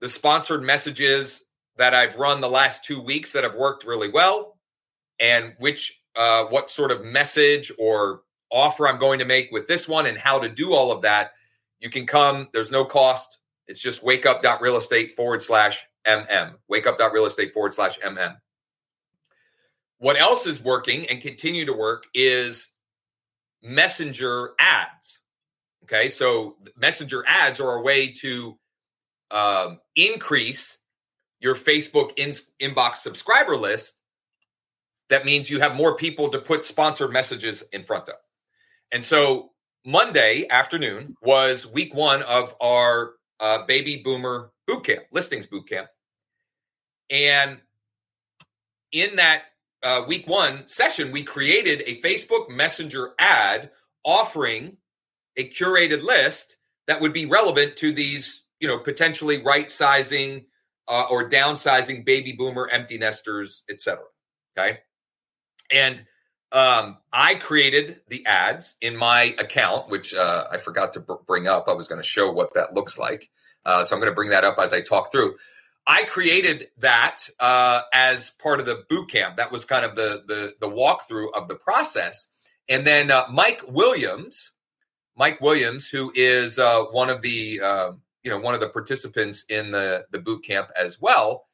the 0.00 0.08
sponsored 0.08 0.62
messages 0.62 1.44
that 1.76 1.94
I've 1.94 2.16
run 2.16 2.40
the 2.40 2.48
last 2.48 2.84
two 2.84 3.00
weeks 3.00 3.32
that 3.32 3.44
have 3.44 3.54
worked 3.54 3.84
really 3.84 4.10
well, 4.10 4.58
and 5.18 5.54
which 5.58 6.02
uh, 6.16 6.44
what 6.44 6.70
sort 6.70 6.90
of 6.90 7.04
message 7.04 7.70
or 7.78 8.22
offer 8.50 8.88
I'm 8.88 8.98
going 8.98 9.18
to 9.20 9.24
make 9.24 9.50
with 9.52 9.68
this 9.68 9.88
one 9.88 10.06
and 10.06 10.18
how 10.18 10.38
to 10.40 10.48
do 10.48 10.72
all 10.72 10.90
of 10.90 11.02
that, 11.02 11.32
you 11.80 11.88
can 11.88 12.06
come. 12.06 12.48
There's 12.52 12.70
no 12.70 12.84
cost. 12.84 13.38
It's 13.68 13.80
just 13.80 14.04
wakeup.realestate 14.04 15.12
forward 15.12 15.42
slash 15.42 15.86
MM. 16.06 16.54
Wakeup.realestate 16.70 17.52
forward 17.52 17.74
slash 17.74 17.98
MM. 18.00 18.36
What 19.98 20.18
else 20.18 20.46
is 20.46 20.62
working 20.62 21.06
and 21.08 21.20
continue 21.20 21.66
to 21.66 21.72
work 21.72 22.04
is 22.14 22.68
messenger 23.62 24.50
ads. 24.58 25.19
Okay, 25.92 26.08
so 26.08 26.56
messenger 26.76 27.24
ads 27.26 27.58
are 27.58 27.76
a 27.76 27.82
way 27.82 28.12
to 28.12 28.56
um, 29.32 29.80
increase 29.96 30.78
your 31.40 31.56
Facebook 31.56 32.12
in- 32.16 32.34
inbox 32.60 32.96
subscriber 32.96 33.56
list 33.56 34.00
that 35.08 35.24
means 35.24 35.50
you 35.50 35.58
have 35.58 35.74
more 35.74 35.96
people 35.96 36.28
to 36.28 36.38
put 36.38 36.64
sponsored 36.64 37.12
messages 37.12 37.64
in 37.72 37.82
front 37.82 38.08
of. 38.08 38.14
And 38.92 39.04
so 39.04 39.50
Monday 39.84 40.46
afternoon 40.48 41.16
was 41.22 41.66
week 41.66 41.92
one 41.94 42.22
of 42.22 42.54
our 42.60 43.14
uh, 43.40 43.66
baby 43.66 44.00
boomer 44.04 44.52
boot 44.66 44.84
camp, 44.84 45.02
listings 45.10 45.48
boot 45.48 45.68
camp. 45.68 45.88
And 47.10 47.58
in 48.92 49.16
that 49.16 49.42
uh, 49.82 50.04
week 50.06 50.28
one 50.28 50.68
session, 50.68 51.10
we 51.10 51.24
created 51.24 51.82
a 51.86 52.00
Facebook 52.00 52.48
Messenger 52.48 53.10
ad 53.18 53.70
offering 54.04 54.76
a 55.36 55.48
curated 55.48 56.02
list 56.02 56.56
that 56.86 57.00
would 57.00 57.12
be 57.12 57.26
relevant 57.26 57.76
to 57.76 57.92
these, 57.92 58.44
you 58.58 58.68
know, 58.68 58.78
potentially 58.78 59.42
right 59.42 59.70
sizing 59.70 60.46
uh, 60.88 61.06
or 61.10 61.28
downsizing 61.28 62.04
baby 62.04 62.32
boomer 62.32 62.68
empty 62.68 62.98
nesters, 62.98 63.62
etc. 63.70 64.02
Okay. 64.58 64.78
And 65.70 66.04
um, 66.52 66.98
I 67.12 67.36
created 67.36 68.00
the 68.08 68.26
ads 68.26 68.74
in 68.80 68.96
my 68.96 69.34
account, 69.38 69.88
which 69.88 70.12
uh, 70.12 70.44
I 70.50 70.58
forgot 70.58 70.94
to 70.94 71.00
br- 71.00 71.14
bring 71.26 71.46
up. 71.46 71.68
I 71.68 71.74
was 71.74 71.86
going 71.86 72.02
to 72.02 72.06
show 72.06 72.30
what 72.32 72.54
that 72.54 72.74
looks 72.74 72.98
like. 72.98 73.30
Uh, 73.64 73.84
so 73.84 73.94
I'm 73.94 74.00
going 74.00 74.10
to 74.10 74.16
bring 74.16 74.30
that 74.30 74.44
up 74.44 74.56
as 74.58 74.72
I 74.72 74.80
talk 74.80 75.12
through. 75.12 75.36
I 75.86 76.04
created 76.04 76.68
that 76.78 77.28
uh, 77.38 77.82
as 77.92 78.30
part 78.30 78.60
of 78.60 78.66
the 78.66 78.84
boot 78.88 79.10
camp. 79.10 79.36
That 79.36 79.52
was 79.52 79.64
kind 79.64 79.84
of 79.84 79.94
the 79.94 80.22
the, 80.26 80.54
the 80.60 80.68
walkthrough 80.68 81.28
of 81.34 81.48
the 81.48 81.54
process. 81.54 82.26
And 82.68 82.86
then 82.86 83.10
uh, 83.10 83.24
Mike 83.30 83.62
Williams, 83.68 84.52
Mike 85.20 85.42
Williams, 85.42 85.90
who 85.90 86.10
is 86.14 86.58
uh, 86.58 86.84
one 86.92 87.10
of 87.10 87.20
the 87.20 87.60
um, 87.60 88.00
you 88.24 88.30
know 88.30 88.38
one 88.38 88.54
of 88.54 88.60
the 88.60 88.70
participants 88.70 89.44
in 89.50 89.70
the 89.70 90.06
the 90.12 90.18
boot 90.18 90.42
camp 90.42 90.70
as 90.74 90.98
well, 90.98 91.44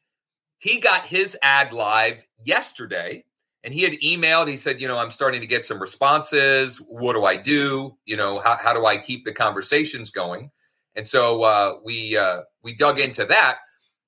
he 0.58 0.78
got 0.78 1.04
his 1.04 1.36
ad 1.42 1.72
live 1.72 2.24
yesterday 2.38 3.24
and 3.64 3.74
he 3.74 3.82
had 3.82 3.94
emailed 3.94 4.46
he 4.46 4.56
said 4.56 4.80
you 4.80 4.86
know 4.86 4.96
i'm 4.96 5.10
starting 5.10 5.40
to 5.40 5.48
get 5.48 5.64
some 5.64 5.80
responses. 5.80 6.76
What 6.76 7.14
do 7.14 7.24
i 7.24 7.34
do? 7.34 7.96
You 8.04 8.16
know 8.16 8.38
how, 8.38 8.56
how 8.56 8.72
do 8.72 8.86
i 8.86 8.96
keep 8.96 9.24
the 9.24 9.32
conversations 9.32 10.10
going? 10.10 10.52
And 10.94 11.04
so 11.04 11.42
uh, 11.42 11.72
we 11.84 12.16
uh, 12.16 12.42
we 12.62 12.72
dug 12.72 13.00
into 13.00 13.24
that 13.24 13.58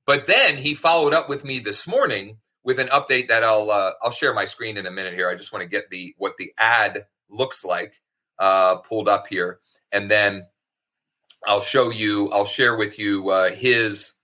but 0.07 0.29
then 0.29 0.57
he 0.57 0.75
followed 0.75 1.12
up 1.12 1.29
with 1.29 1.45
me 1.45 1.59
this 1.59 1.85
morning 1.88 2.38
with 2.62 2.79
an 2.79 2.87
update 2.88 3.27
that 3.27 3.43
i'll 3.43 3.73
uh, 3.73 3.91
i'll 4.05 4.12
share 4.12 4.35
my 4.35 4.45
screen 4.45 4.77
in 4.77 4.87
a 4.87 4.93
minute 4.93 5.15
here. 5.15 5.29
I 5.29 5.35
just 5.35 5.53
want 5.53 5.65
to 5.65 5.69
get 5.69 5.91
the 5.91 6.15
what 6.17 6.37
the 6.38 6.53
ad 6.59 7.07
looks 7.29 7.65
like 7.65 8.00
uh, 8.38 8.76
pulled 8.76 9.09
up 9.09 9.26
here 9.26 9.61
and 9.92 10.11
then 10.11 10.47
i'll 11.47 11.61
show 11.61 11.90
you 11.90 12.30
i'll 12.33 12.45
share 12.45 12.76
with 12.76 12.99
you 12.99 13.30
uh, 13.30 13.50
his 13.50 14.14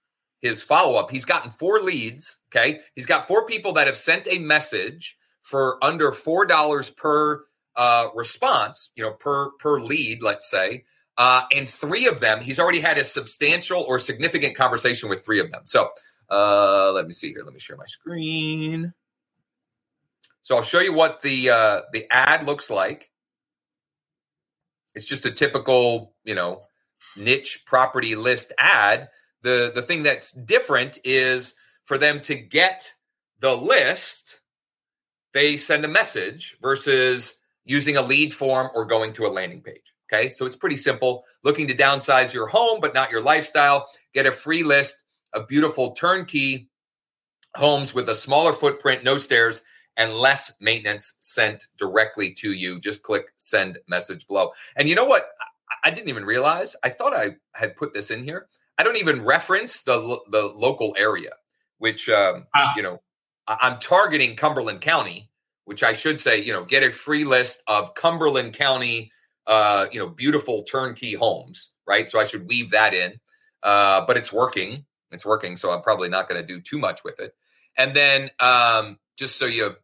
his 0.45 0.63
follow 0.63 0.99
up. 0.99 1.11
He's 1.11 1.25
gotten 1.25 1.51
four 1.51 1.81
leads. 1.81 2.37
Okay. 2.51 2.81
He's 2.95 3.07
got 3.07 3.27
four 3.27 3.47
people 3.47 3.73
that 3.73 3.87
have 3.87 3.97
sent 3.97 4.29
a 4.31 4.39
message 4.39 5.17
for 5.43 5.83
under 5.83 6.13
four 6.13 6.45
dollars 6.45 6.91
per 6.91 7.45
uh, 7.77 8.09
response, 8.15 8.91
you 8.95 9.03
know, 9.03 9.13
per 9.13 9.53
per 9.53 9.81
lead, 9.81 10.23
let's 10.23 10.49
say. 10.49 10.85
Uh, 11.17 11.45
and 11.55 11.67
three 11.67 12.07
of 12.07 12.21
them, 12.21 12.43
he's 12.43 12.61
already 12.61 12.81
had 12.81 12.99
a 12.99 13.05
substantial 13.05 13.83
or 13.89 13.99
significant 13.99 14.55
conversation 14.55 15.09
with 15.09 15.25
three 15.25 15.41
of 15.41 15.51
them. 15.51 15.63
So 15.65 15.89
uh, 16.31 16.93
let 16.93 17.07
me 17.07 17.15
see 17.15 17.31
here. 17.31 17.43
Let 17.43 17.55
me 17.55 17.61
share 17.61 17.79
my 17.79 17.87
screen. 17.87 18.93
So 20.43 20.57
I'll 20.57 20.63
show 20.63 20.81
you 20.81 20.93
what 20.93 21.23
the 21.23 21.49
uh, 21.49 21.81
the 21.93 22.07
ad 22.11 22.47
looks 22.47 22.69
like. 22.69 23.11
It's 24.95 25.05
just 25.05 25.27
a 25.27 25.31
typical, 25.31 26.15
you 26.25 26.35
know, 26.35 26.63
niche 27.17 27.65
property 27.67 28.15
list 28.15 28.53
ad. 28.59 29.09
The 29.43 29.73
the 29.75 29.83
thing 29.83 30.03
that's 30.03 30.33
different 30.33 30.99
is 31.05 31.55
for 31.85 31.99
them 31.99 32.21
to 32.23 32.35
get 32.35 32.93
the 33.41 33.55
list 33.55 34.41
they 35.35 35.57
send 35.57 35.85
a 35.85 35.89
message 35.89 36.57
versus 36.63 37.35
using 37.65 37.97
a 37.97 38.03
lead 38.03 38.33
form 38.33 38.71
or 38.75 38.85
going 38.87 39.13
to 39.13 39.27
a 39.27 39.29
landing 39.29 39.61
page. 39.61 39.93
Okay, 40.11 40.31
so 40.31 40.47
it's 40.47 40.57
pretty 40.57 40.77
simple. 40.77 41.25
Looking 41.43 41.67
to 41.69 41.77
downsize 41.77 42.33
your 42.33 42.47
home, 42.47 42.79
but 42.81 42.95
not 42.95 43.11
your 43.11 43.23
lifestyle, 43.23 43.89
get 44.15 44.27
a 44.27 44.33
free 44.33 44.63
list 44.63 45.03
of 45.33 45.49
beautiful 45.49 45.91
turnkey 45.93 46.71
homes 47.57 47.95
with 47.95 48.09
a 48.09 48.15
smaller 48.15 48.53
footprint, 48.53 49.03
no 49.03 49.19
stairs, 49.19 49.63
and 49.97 50.13
less 50.15 50.53
maintenance 50.61 51.15
sent 51.21 51.67
directly 51.79 52.33
to 52.35 52.53
you. 52.53 52.81
Just 52.81 53.03
click 53.03 53.33
send 53.39 53.79
message 53.89 54.27
below. 54.27 54.51
And 54.77 54.89
you 54.89 54.95
know 54.95 55.05
what? 55.05 55.29
I 55.85 55.91
didn't 55.91 56.09
even 56.09 56.25
realize. 56.25 56.77
I 56.83 56.89
thought 56.89 57.15
I 57.15 57.37
had 57.55 57.77
put 57.77 57.95
this 57.95 58.11
in 58.11 58.25
here. 58.25 58.47
I 58.79 58.83
don't 58.83 58.97
even 58.97 59.25
reference 59.25 59.83
the 59.83 60.19
the 60.31 60.53
local 60.55 60.95
area, 60.99 61.31
which 61.79 62.09
um, 62.09 62.47
ah. 62.55 62.73
you 62.77 62.83
know 62.83 63.01
I'm 63.47 63.79
targeting 63.79 64.37
Cumberland 64.37 64.81
County, 64.81 65.31
which 65.65 65.83
I 65.83 65.93
should 65.93 66.19
say, 66.19 66.43
you 66.43 66.53
know, 66.53 66.65
get 66.65 66.83
a 66.83 66.91
free 66.91 67.25
list 67.25 67.63
of 67.69 67.95
Cumberland 67.95 68.55
County, 68.55 69.13
uh, 69.47 69.87
you 69.93 69.99
know, 69.99 70.09
beautiful 70.09 70.63
turnkey 70.63 71.15
homes, 71.15 71.73
right? 71.87 72.09
So 72.09 72.19
I 72.19 72.25
should 72.25 72.49
weave 72.49 72.71
that 72.71 72.95
in. 72.95 73.21
Uh, 73.63 74.05
but 74.07 74.17
it's 74.17 74.33
working. 74.33 74.85
It's 75.11 75.25
working. 75.25 75.57
So 75.57 75.71
I'm 75.71 75.83
probably 75.83 76.09
not 76.09 76.29
going 76.29 76.41
to 76.41 76.47
do 76.47 76.61
too 76.61 76.79
much 76.79 77.05
with 77.05 77.19
it. 77.21 77.35
And 77.77 77.95
then 77.95 78.31
um, 78.41 78.99
just 79.17 79.39
so 79.39 79.47
you 79.47 79.77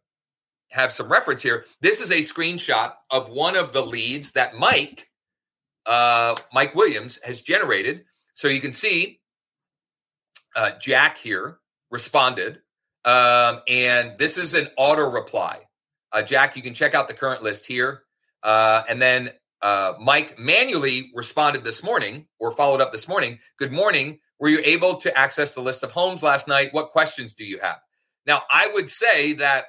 have 0.71 0.91
some 0.91 1.11
reference 1.11 1.41
here, 1.41 1.65
this 1.81 2.01
is 2.01 2.11
a 2.11 2.19
screenshot 2.19 2.93
of 3.09 3.29
one 3.29 3.55
of 3.55 3.73
the 3.73 3.85
leads 3.85 4.31
that 4.33 4.55
Mike, 4.55 5.09
uh, 5.85 6.35
Mike 6.53 6.75
Williams 6.75 7.19
has 7.23 7.41
generated. 7.41 8.05
So 8.33 8.47
you 8.47 8.61
can 8.61 8.71
see 8.71 9.19
uh, 10.55 10.71
Jack 10.79 11.17
here 11.17 11.59
responded 11.91 12.61
um, 13.05 13.61
and 13.67 14.17
this 14.17 14.37
is 14.37 14.53
an 14.53 14.67
auto 14.77 15.09
reply. 15.09 15.59
Uh, 16.11 16.21
Jack, 16.21 16.55
you 16.55 16.61
can 16.61 16.73
check 16.73 16.93
out 16.93 17.07
the 17.07 17.13
current 17.13 17.41
list 17.41 17.65
here. 17.65 18.03
Uh, 18.43 18.83
and 18.89 19.01
then 19.01 19.31
uh, 19.61 19.93
Mike 19.99 20.37
manually 20.39 21.11
responded 21.15 21.63
this 21.63 21.83
morning 21.83 22.27
or 22.39 22.51
followed 22.51 22.81
up 22.81 22.91
this 22.91 23.07
morning. 23.07 23.39
Good 23.57 23.71
morning. 23.71 24.19
Were 24.39 24.49
you 24.49 24.61
able 24.63 24.97
to 24.97 25.17
access 25.17 25.53
the 25.53 25.61
list 25.61 25.83
of 25.83 25.91
homes 25.91 26.23
last 26.23 26.47
night? 26.47 26.73
What 26.73 26.89
questions 26.89 27.33
do 27.33 27.43
you 27.43 27.59
have? 27.61 27.77
Now, 28.25 28.41
I 28.49 28.69
would 28.73 28.89
say 28.89 29.33
that 29.33 29.65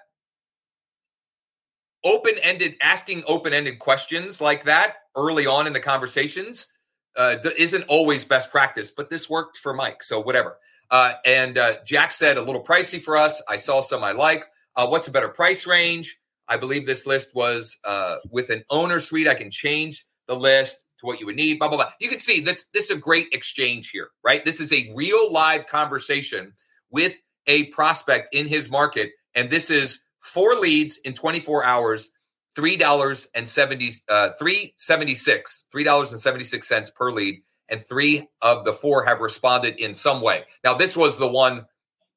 open 2.05 2.35
ended, 2.43 2.77
asking 2.83 3.25
open 3.27 3.53
ended 3.53 3.79
questions 3.79 4.41
like 4.41 4.65
that 4.65 4.97
early 5.17 5.47
on 5.47 5.67
in 5.67 5.73
the 5.73 5.81
conversations 5.81 6.73
uh, 7.17 7.37
isn't 7.57 7.85
always 7.89 8.25
best 8.25 8.51
practice, 8.51 8.91
but 8.91 9.11
this 9.11 9.29
worked 9.29 9.57
for 9.57 9.75
Mike. 9.75 10.03
So, 10.03 10.21
whatever. 10.21 10.59
Uh, 10.91 11.15
and 11.25 11.57
uh, 11.57 11.75
Jack 11.87 12.13
said 12.13 12.37
a 12.37 12.43
little 12.43 12.63
pricey 12.63 13.01
for 13.01 13.17
us. 13.17 13.43
I 13.49 13.57
saw 13.57 13.81
some 13.81 14.05
I 14.05 14.13
like. 14.13 14.45
Uh, 14.77 14.87
what's 14.89 15.09
a 15.09 15.13
better 15.13 15.29
price 15.29 15.67
range? 15.67 16.19
I 16.49 16.57
believe 16.57 16.87
this 16.87 17.07
list 17.07 17.35
was 17.35 17.79
uh, 17.85 18.17
with 18.31 18.51
an 18.51 18.63
owner 18.69 19.01
suite. 19.01 19.29
I 19.29 19.35
can 19.35 19.51
change 19.51 20.05
the 20.27 20.35
list 20.35 20.85
to 21.01 21.07
what 21.07 21.21
you 21.21 21.27
would 21.27 21.37
need. 21.37 21.59
Blah 21.59 21.69
blah 21.69 21.79
blah. 21.79 21.93
You 22.01 22.09
can 22.09 22.19
see 22.19 22.41
this. 22.41 22.67
This 22.75 22.91
is 22.91 22.97
a 22.97 23.01
great 23.01 23.29
exchange 23.33 23.91
here, 23.91 24.09
right? 24.25 24.45
This 24.45 24.61
is 24.61 24.73
a 24.73 24.91
real 24.95 25.33
live 25.33 25.67
conversation 25.67 26.53
with 26.91 27.21
a 27.47 27.67
prospect 27.67 28.35
in 28.35 28.47
his 28.47 28.71
market, 28.71 29.13
and 29.35 29.51
this 29.51 29.71
is 29.71 30.03
four 30.23 30.55
leads 30.55 30.99
in 30.99 31.15
24 31.15 31.65
hours. 31.65 32.11
Three 32.55 32.77
dollars 32.77 33.29
and 33.35 33.49
seventy 33.49 33.93
uh, 34.11 34.29
three 34.39 34.75
seventy 34.77 35.15
six 35.15 35.65
three 35.73 35.85
dollars 35.85 36.13
and 36.13 36.21
seventy 36.21 36.45
six 36.45 36.69
cents 36.69 36.91
per 36.91 37.11
lead, 37.11 37.41
and 37.71 37.83
three 37.83 38.29
of 38.43 38.67
the 38.67 38.75
four 38.75 39.07
have 39.07 39.21
responded 39.21 39.77
in 39.77 39.95
some 39.95 40.21
way. 40.21 40.45
Now, 40.63 40.75
this 40.75 40.95
was 40.95 41.17
the 41.17 41.27
one. 41.27 41.65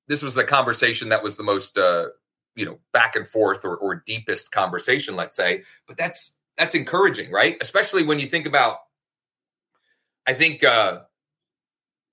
This 0.09 0.21
was 0.21 0.33
the 0.33 0.43
conversation 0.43 1.07
that 1.07 1.23
was 1.23 1.37
the 1.37 1.43
most 1.43 1.77
uh, 1.77 2.07
you 2.55 2.65
know 2.65 2.79
back 2.91 3.15
and 3.15 3.27
forth 3.27 3.63
or, 3.63 3.75
or 3.77 4.03
deepest 4.05 4.51
conversation 4.51 5.15
let's 5.15 5.35
say 5.35 5.63
but 5.87 5.97
that's 5.97 6.35
that's 6.57 6.73
encouraging 6.73 7.31
right 7.31 7.57
especially 7.61 8.03
when 8.03 8.19
you 8.19 8.27
think 8.27 8.45
about 8.45 8.77
i 10.25 10.33
think 10.33 10.63
uh, 10.63 10.99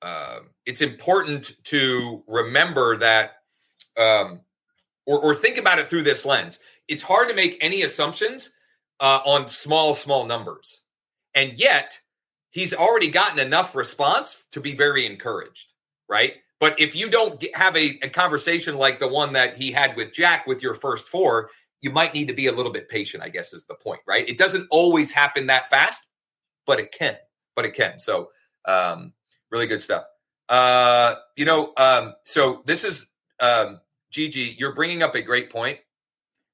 uh, 0.03 0.39
it's 0.67 0.81
important 0.81 1.53
to 1.65 2.23
remember 2.27 2.97
that 2.99 3.37
um, 3.97 4.41
or, 5.07 5.19
or 5.21 5.35
think 5.35 5.59
about 5.59 5.79
it 5.79 5.87
through 5.87 6.03
this 6.03 6.25
lens 6.25 6.59
it's 6.89 7.03
hard 7.03 7.29
to 7.29 7.35
make 7.35 7.59
any 7.61 7.83
assumptions 7.83 8.51
uh, 9.01 9.21
on 9.25 9.49
small 9.49 9.95
small 9.95 10.27
numbers 10.27 10.83
and 11.35 11.59
yet 11.59 11.99
he's 12.51 12.75
already 12.75 13.11
gotten 13.11 13.39
enough 13.39 13.75
response 13.75 14.45
to 14.53 14.61
be 14.61 14.75
very 14.75 15.07
encouraged 15.07 15.73
right 16.09 16.35
but 16.63 16.79
if 16.81 16.95
you 16.95 17.11
don't 17.11 17.41
get, 17.41 17.57
have 17.57 17.77
a, 17.77 17.99
a 18.03 18.09
conversation 18.09 18.77
like 18.77 19.01
the 19.01 19.09
one 19.09 19.33
that 19.33 19.57
he 19.57 19.73
had 19.73 19.97
with 19.97 20.13
Jack 20.13 20.47
with 20.47 20.63
your 20.63 20.75
first 20.75 21.09
four, 21.09 21.51
you 21.81 21.91
might 21.91 22.15
need 22.15 22.29
to 22.29 22.35
be 22.35 22.47
a 22.47 22.53
little 22.53 22.71
bit 22.71 22.89
patient, 22.89 23.21
I 23.21 23.31
guess 23.31 23.53
is 23.53 23.65
the 23.65 23.75
point, 23.75 23.99
right? 24.07 24.29
It 24.29 24.39
doesn't 24.39 24.69
always 24.71 25.13
happen 25.13 25.49
that 25.49 25.69
fast, 25.71 26.07
but 26.65 26.79
it 26.79 26.95
can. 26.97 27.17
But 27.57 27.65
it 27.65 27.75
can. 27.75 27.99
So 27.99 28.31
um, 28.65 29.13
really 29.51 29.67
good 29.67 29.83
stuff. 29.83 30.05
Uh, 30.49 31.17
you 31.37 31.45
know, 31.45 31.73
um, 31.79 32.15
so 32.23 32.63
this 32.65 32.85
is 32.85 33.09
um, 33.41 33.81
Gigi. 34.13 34.55
You're 34.59 34.75
bringing 34.75 35.03
up 35.03 35.15
a 35.15 35.23
great 35.23 35.51
point. 35.51 35.79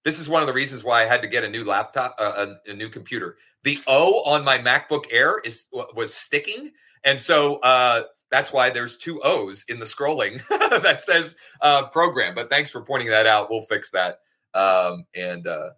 This 0.05 0.21
is 0.21 0.29
one 0.29 0.41
of 0.41 0.49
the 0.49 0.55
reasons 0.55 0.85
why 0.85 1.03
I 1.03 1.07
had 1.07 1.21
to 1.23 1.29
get 1.29 1.45
a 1.45 1.49
new 1.49 1.65
laptop, 1.65 2.15
uh, 2.19 2.47
a, 2.67 2.71
a, 2.71 2.75
new 2.75 2.89
computer. 2.89 3.37
The 3.65 3.79
O 3.87 4.23
on 4.25 4.45
my 4.45 4.57
MacBook 4.57 5.07
Air 5.11 5.41
is 5.41 5.67
was 5.73 6.15
sticking, 6.15 6.71
and 7.05 7.21
so 7.21 7.57
uh, 7.57 8.03
that's 8.31 8.53
why 8.53 8.71
there's 8.71 8.97
two 8.97 9.21
O's 9.23 9.65
in 9.69 9.81
the 9.81 9.85
scrolling 9.85 10.41
that 10.83 11.03
says 11.03 11.37
uh, 11.61 11.89
program. 11.89 12.35
But 12.35 12.49
thanks 12.49 12.71
for 12.71 12.81
pointing 12.81 13.09
that 13.09 13.27
out. 13.27 13.51
We'll 13.51 13.63
fix 13.63 13.91
that. 13.91 14.21
Um, 14.55 15.05
and 15.15 15.47
uh, 15.47 15.71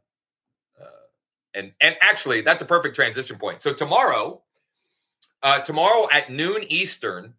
uh, 0.80 1.04
and 1.54 1.72
and 1.80 1.96
actually, 2.00 2.42
that's 2.42 2.62
a 2.62 2.66
perfect 2.66 2.94
transition 2.94 3.36
point. 3.38 3.62
So 3.62 3.72
tomorrow, 3.72 4.42
uh, 5.42 5.60
tomorrow 5.60 6.08
at 6.12 6.30
noon 6.30 6.62
Eastern, 6.68 7.34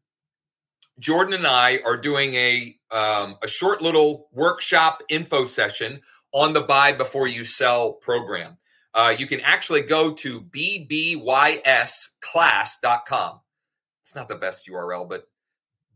Jordan 1.01 1.33
and 1.33 1.45
I 1.45 1.81
are 1.85 1.97
doing 1.97 2.33
a 2.35 2.77
um, 2.91 3.35
a 3.41 3.47
short 3.47 3.81
little 3.81 4.29
workshop 4.31 5.03
info 5.09 5.43
session 5.43 5.99
on 6.31 6.53
the 6.53 6.61
buy 6.61 6.93
before 6.93 7.27
you 7.27 7.43
sell 7.43 7.91
program. 7.91 8.57
Uh, 8.93 9.13
you 9.17 9.25
can 9.25 9.41
actually 9.41 9.81
go 9.81 10.13
to 10.13 10.41
bbysclass.com 10.41 13.41
it's 14.11 14.15
not 14.17 14.27
the 14.27 14.35
best 14.35 14.67
URL, 14.67 15.07
but 15.07 15.23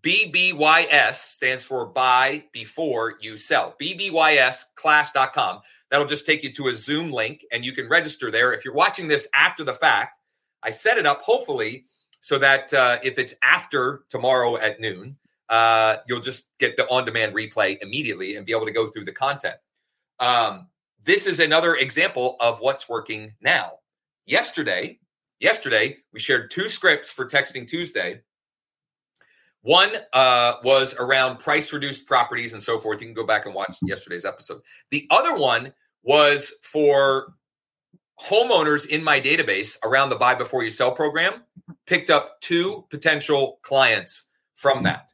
BBYS 0.01 1.15
stands 1.15 1.65
for 1.65 1.85
buy 1.85 2.45
before 2.53 3.15
you 3.19 3.35
sell. 3.35 3.75
BBYSclass.com. 3.81 5.59
That'll 5.91 6.07
just 6.07 6.25
take 6.25 6.41
you 6.41 6.53
to 6.53 6.69
a 6.69 6.75
Zoom 6.75 7.12
link 7.12 7.43
and 7.51 7.65
you 7.65 7.74
can 7.74 7.89
register 7.89 8.31
there. 8.31 8.53
If 8.53 8.63
you're 8.63 8.74
watching 8.74 9.09
this 9.09 9.27
after 9.35 9.65
the 9.65 9.74
fact, 9.74 10.17
I 10.63 10.69
set 10.69 10.97
it 10.97 11.05
up 11.05 11.24
hopefully 11.24 11.83
so 12.25 12.39
that 12.39 12.74
uh, 12.74 12.98
if 13.03 13.20
it's 13.20 13.36
after 13.44 14.01
tomorrow 14.10 14.58
at 14.58 14.79
noon, 14.79 15.15
uh, 15.50 15.98
you'll 16.08 16.20
just 16.20 16.48
get 16.57 16.75
the 16.75 16.90
on 16.90 17.05
demand 17.05 17.35
replay 17.35 17.77
immediately 17.81 18.35
and 18.35 18.48
be 18.48 18.51
able 18.51 18.66
to 18.66 18.72
go 18.72 18.88
through 18.88 19.05
the 19.05 19.11
content. 19.11 19.57
Um, 20.20 20.68
this 21.03 21.27
is 21.27 21.40
another 21.40 21.75
example 21.75 22.35
of 22.40 22.57
what's 22.61 22.90
working 22.90 23.35
now. 23.42 23.74
Yesterday, 24.25 24.98
yesterday 25.40 25.98
we 26.14 26.20
shared 26.20 26.50
two 26.50 26.68
scripts 26.68 27.11
for 27.11 27.27
Texting 27.27 27.68
Tuesday. 27.68 28.22
One 29.61 29.92
uh, 30.11 30.53
was 30.64 30.96
around 30.96 31.38
price 31.38 31.72
reduced 31.72 32.07
properties 32.07 32.53
and 32.53 32.64
so 32.64 32.79
forth. 32.79 33.01
You 33.01 33.07
can 33.07 33.14
go 33.14 33.27
back 33.27 33.46
and 33.46 33.53
watch 33.53 33.75
yesterday's 33.83 34.25
episode. 34.25 34.61
The 34.90 35.07
other 35.11 35.38
one 35.38 35.74
was 36.01 36.53
for 36.64 37.35
homeowners 38.20 38.88
in 38.90 39.03
my 39.03 39.22
database 39.22 39.77
around 39.83 40.09
the 40.09 40.16
buy 40.16 40.33
before 40.33 40.64
you 40.64 40.72
sell 40.72 40.92
program. 40.92 41.44
Picked 41.86 42.10
up 42.10 42.40
two 42.42 42.86
potential 42.90 43.60
clients 43.62 44.24
from 44.56 44.84
that. 44.84 45.10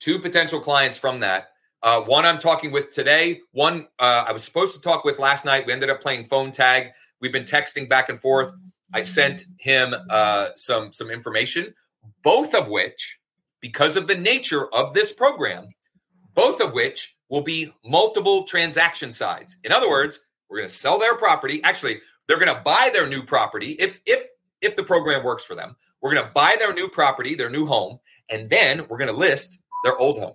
Two 0.00 0.18
potential 0.18 0.60
clients 0.60 0.98
from 0.98 1.20
that. 1.20 1.48
Uh, 1.82 2.00
one 2.02 2.24
I'm 2.24 2.38
talking 2.38 2.72
with 2.72 2.92
today. 2.92 3.40
One 3.52 3.86
uh, 3.98 4.24
I 4.28 4.32
was 4.32 4.44
supposed 4.44 4.74
to 4.74 4.80
talk 4.80 5.04
with 5.04 5.18
last 5.18 5.44
night. 5.44 5.66
We 5.66 5.72
ended 5.72 5.90
up 5.90 6.00
playing 6.00 6.26
phone 6.26 6.52
tag. 6.52 6.90
We've 7.20 7.32
been 7.32 7.44
texting 7.44 7.88
back 7.88 8.08
and 8.08 8.20
forth. 8.20 8.52
I 8.92 9.02
sent 9.02 9.44
him 9.58 9.94
uh, 10.10 10.48
some 10.56 10.92
some 10.92 11.10
information, 11.10 11.74
both 12.22 12.54
of 12.54 12.68
which, 12.68 13.18
because 13.60 13.96
of 13.96 14.06
the 14.06 14.16
nature 14.16 14.72
of 14.72 14.94
this 14.94 15.12
program, 15.12 15.68
both 16.34 16.60
of 16.60 16.72
which 16.72 17.16
will 17.28 17.42
be 17.42 17.72
multiple 17.84 18.44
transaction 18.44 19.12
sides. 19.12 19.56
In 19.64 19.72
other 19.72 19.88
words, 19.88 20.20
we're 20.48 20.58
going 20.58 20.68
to 20.68 20.74
sell 20.74 20.98
their 20.98 21.16
property. 21.16 21.60
Actually, 21.64 22.00
they're 22.26 22.38
going 22.38 22.54
to 22.54 22.62
buy 22.62 22.90
their 22.92 23.08
new 23.08 23.22
property 23.22 23.72
if 23.72 24.00
if 24.06 24.26
if 24.60 24.76
the 24.76 24.84
program 24.84 25.24
works 25.24 25.44
for 25.44 25.54
them. 25.54 25.76
We're 26.06 26.14
going 26.14 26.26
to 26.26 26.32
buy 26.32 26.54
their 26.56 26.72
new 26.72 26.88
property, 26.88 27.34
their 27.34 27.50
new 27.50 27.66
home, 27.66 27.98
and 28.30 28.48
then 28.48 28.86
we're 28.88 28.96
going 28.96 29.10
to 29.10 29.16
list 29.16 29.58
their 29.82 29.96
old 29.96 30.20
home. 30.20 30.34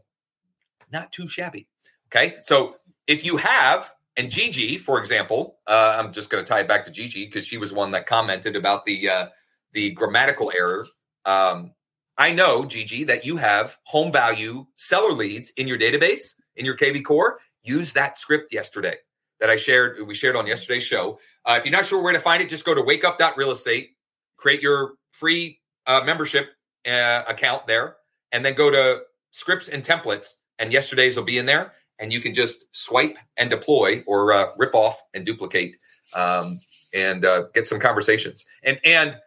Not 0.92 1.14
too 1.14 1.30
shabby. 1.30 1.66
Okay, 2.08 2.40
so 2.44 2.76
if 3.08 3.26
you 3.26 3.38
have 3.38 3.90
and 4.18 4.30
Gigi, 4.30 4.78
for 4.78 5.00
example, 5.00 5.60
uh, 5.68 5.96
I'm 5.98 6.12
just 6.12 6.30
going 6.30 6.44
to 6.44 6.50
tie 6.50 6.60
it 6.60 6.68
back 6.68 6.84
to 6.84 6.92
Gigi 6.92 7.24
because 7.24 7.48
she 7.48 7.58
was 7.58 7.72
one 7.72 7.92
that 7.92 8.06
commented 8.06 8.58
about 8.58 8.84
the 8.84 9.08
uh, 9.08 9.26
the 9.72 9.92
grammatical 9.92 10.52
error. 10.54 10.88
Um, 11.24 11.72
I 12.18 12.34
know, 12.34 12.66
Gigi, 12.66 13.06
that 13.06 13.26
you 13.26 13.38
have 13.38 13.78
home 13.86 14.12
value 14.12 14.66
seller 14.76 15.14
leads 15.14 15.52
in 15.52 15.70
your 15.70 15.80
database 15.80 16.34
in 16.58 16.66
your 16.66 16.76
KV 16.76 17.06
core. 17.06 17.40
Use 17.64 17.94
that 17.94 18.18
script 18.18 18.52
yesterday 18.52 18.96
that 19.40 19.50
I 19.50 19.56
shared. 19.56 20.06
We 20.06 20.16
shared 20.16 20.36
on 20.36 20.48
yesterday's 20.48 20.84
show. 20.84 21.18
Uh, 21.46 21.56
if 21.58 21.66
you're 21.66 21.72
not 21.72 21.86
sure 21.86 22.04
where 22.04 22.12
to 22.12 22.20
find 22.20 22.44
it, 22.44 22.50
just 22.50 22.66
go 22.66 22.76
to 22.76 22.82
wakeup.realestate, 22.82 23.92
create 24.36 24.62
your 24.62 24.96
free 25.12 25.61
uh, 25.88 26.02
membership 26.06 26.50
uh, 26.88 27.24
account 27.28 27.68
there, 27.68 27.98
and 28.32 28.44
then 28.46 28.54
go 28.54 28.70
to 28.72 29.04
scripts 29.32 29.70
and 29.70 29.84
templates. 29.84 30.36
And 30.60 30.72
yesterday's 30.72 31.18
will 31.18 31.24
be 31.24 31.40
in 31.40 31.48
there 31.48 31.74
and 32.02 32.12
you 32.12 32.20
can 32.20 32.34
just 32.34 32.66
swipe 32.76 33.18
and 33.38 33.50
deploy 33.50 34.04
or 34.08 34.34
uh, 34.34 34.48
rip 34.58 34.74
off 34.74 35.02
and 35.14 35.26
duplicate 35.26 35.76
um, 36.16 36.60
and 36.94 37.24
uh, 37.24 37.44
get 37.54 37.68
some 37.68 37.80
conversations. 37.80 38.46
And 38.64 38.80
and 38.84 39.18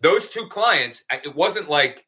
those 0.00 0.28
two 0.28 0.46
clients, 0.46 1.04
it 1.10 1.36
wasn't 1.36 1.68
like 1.68 2.06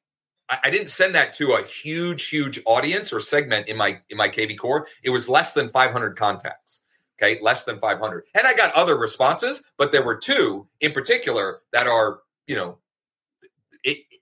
I, 0.48 0.70
didn't 0.70 0.90
send 0.90 1.14
that 1.14 1.32
to 1.34 1.52
a 1.52 1.62
huge, 1.62 2.28
huge 2.28 2.60
audience 2.66 3.12
or 3.12 3.20
segment 3.20 3.68
in 3.68 3.76
my 3.76 4.00
in 4.08 4.16
my 4.16 4.28
KV 4.28 4.58
core. 4.58 4.88
It 5.04 5.10
was 5.10 5.28
less 5.28 5.52
than 5.52 5.68
500 5.68 6.16
contacts. 6.16 6.80
Okay, 7.22 7.38
less 7.40 7.64
than 7.64 7.78
500, 7.78 8.24
and 8.34 8.46
I 8.46 8.52
got 8.54 8.74
other 8.74 8.98
responses, 8.98 9.64
but 9.78 9.90
there 9.90 10.04
were 10.04 10.16
two 10.16 10.68
in 10.80 10.92
particular 10.92 11.60
that 11.72 11.86
are 11.86 12.20
you 12.46 12.56
know 12.56 12.78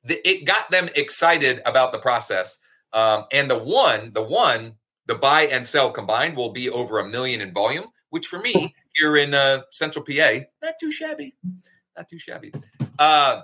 it 0.04 0.20
it 0.24 0.44
got 0.44 0.70
them 0.70 0.88
excited 0.94 1.62
about 1.66 1.92
the 1.92 1.98
process. 1.98 2.58
Um, 2.92 3.24
and 3.32 3.50
the 3.50 3.58
one, 3.58 4.12
the 4.12 4.22
one 4.22 4.76
the 5.06 5.14
buy 5.14 5.42
and 5.42 5.66
sell 5.66 5.90
combined 5.90 6.36
will 6.36 6.52
be 6.52 6.70
over 6.70 6.98
a 6.98 7.06
million 7.06 7.40
in 7.40 7.52
volume, 7.52 7.86
which 8.10 8.26
for 8.26 8.38
me 8.38 8.74
here 8.94 9.16
in 9.16 9.34
uh, 9.34 9.62
Central 9.70 10.04
PA, 10.04 10.40
not 10.62 10.74
too 10.80 10.90
shabby, 10.90 11.34
not 11.96 12.08
too 12.08 12.18
shabby. 12.18 12.52
Uh, 12.98 13.42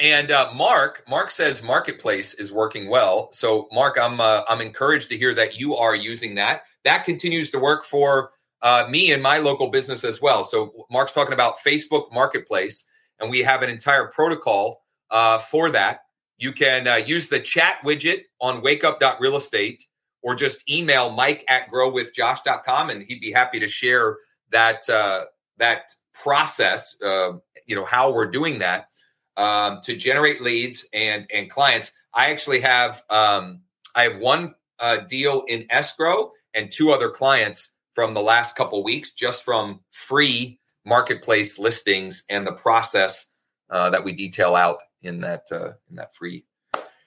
and 0.00 0.30
uh, 0.30 0.50
Mark, 0.54 1.02
Mark 1.08 1.30
says 1.30 1.62
marketplace 1.62 2.34
is 2.34 2.52
working 2.52 2.88
well. 2.88 3.30
So 3.32 3.68
Mark, 3.72 3.98
I'm 4.00 4.20
uh, 4.20 4.42
I'm 4.48 4.60
encouraged 4.60 5.08
to 5.10 5.18
hear 5.18 5.34
that 5.34 5.58
you 5.58 5.76
are 5.76 5.96
using 5.96 6.34
that. 6.36 6.62
That 6.84 7.04
continues 7.04 7.50
to 7.52 7.58
work 7.58 7.84
for 7.84 8.30
uh, 8.62 8.86
me 8.90 9.12
and 9.12 9.22
my 9.22 9.38
local 9.38 9.68
business 9.68 10.04
as 10.04 10.20
well. 10.20 10.44
So 10.44 10.86
Mark's 10.90 11.12
talking 11.12 11.34
about 11.34 11.58
Facebook 11.58 12.12
Marketplace, 12.12 12.84
and 13.20 13.30
we 13.30 13.40
have 13.40 13.62
an 13.62 13.70
entire 13.70 14.06
protocol 14.06 14.82
uh, 15.10 15.38
for 15.38 15.70
that. 15.70 16.00
You 16.38 16.52
can 16.52 16.86
uh, 16.86 16.96
use 16.96 17.28
the 17.28 17.40
chat 17.40 17.78
widget 17.84 18.22
on 18.40 18.62
wakeup.realestate 18.62 19.82
or 20.22 20.34
just 20.34 20.68
email 20.70 21.10
mike 21.10 21.44
at 21.48 21.70
growwithjosh.com 21.70 22.90
and 22.90 23.02
he'd 23.02 23.20
be 23.20 23.32
happy 23.32 23.58
to 23.60 23.68
share 23.68 24.16
that 24.50 24.88
uh, 24.88 25.22
that 25.58 25.92
process 26.12 26.96
you 27.00 27.76
know 27.76 27.84
how 27.84 28.12
we're 28.12 28.30
doing 28.30 28.58
that 28.58 28.88
um, 29.36 29.80
to 29.82 29.96
generate 29.96 30.40
leads 30.40 30.86
and 30.92 31.26
and 31.32 31.50
clients 31.50 31.92
i 32.14 32.30
actually 32.30 32.60
have 32.60 33.02
um, 33.10 33.60
i 33.94 34.02
have 34.02 34.18
one 34.18 34.54
uh, 34.80 34.96
deal 35.08 35.44
in 35.48 35.64
escrow 35.70 36.32
and 36.54 36.70
two 36.70 36.90
other 36.90 37.10
clients 37.10 37.70
from 37.94 38.14
the 38.14 38.20
last 38.20 38.54
couple 38.56 38.82
weeks, 38.84 39.12
just 39.12 39.44
from 39.44 39.80
free 39.90 40.60
marketplace 40.84 41.58
listings 41.58 42.22
and 42.30 42.46
the 42.46 42.52
process 42.52 43.26
uh, 43.70 43.90
that 43.90 44.02
we 44.02 44.12
detail 44.12 44.54
out 44.54 44.78
in 45.02 45.20
that 45.20 45.44
uh, 45.52 45.72
in 45.90 45.96
that 45.96 46.14
free 46.14 46.44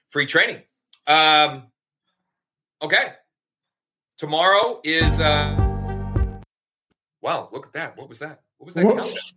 free 0.10 0.26
training. 0.26 0.62
Um, 1.08 1.68
okay, 2.82 3.14
tomorrow 4.18 4.80
is. 4.84 5.20
Uh, 5.20 6.40
wow! 7.22 7.50
Look 7.52 7.68
at 7.68 7.74
that. 7.74 7.98
What 7.98 8.10
was 8.10 8.20
that? 8.20 8.42
What 8.58 8.66
was 8.66 8.76
that? 8.76 9.32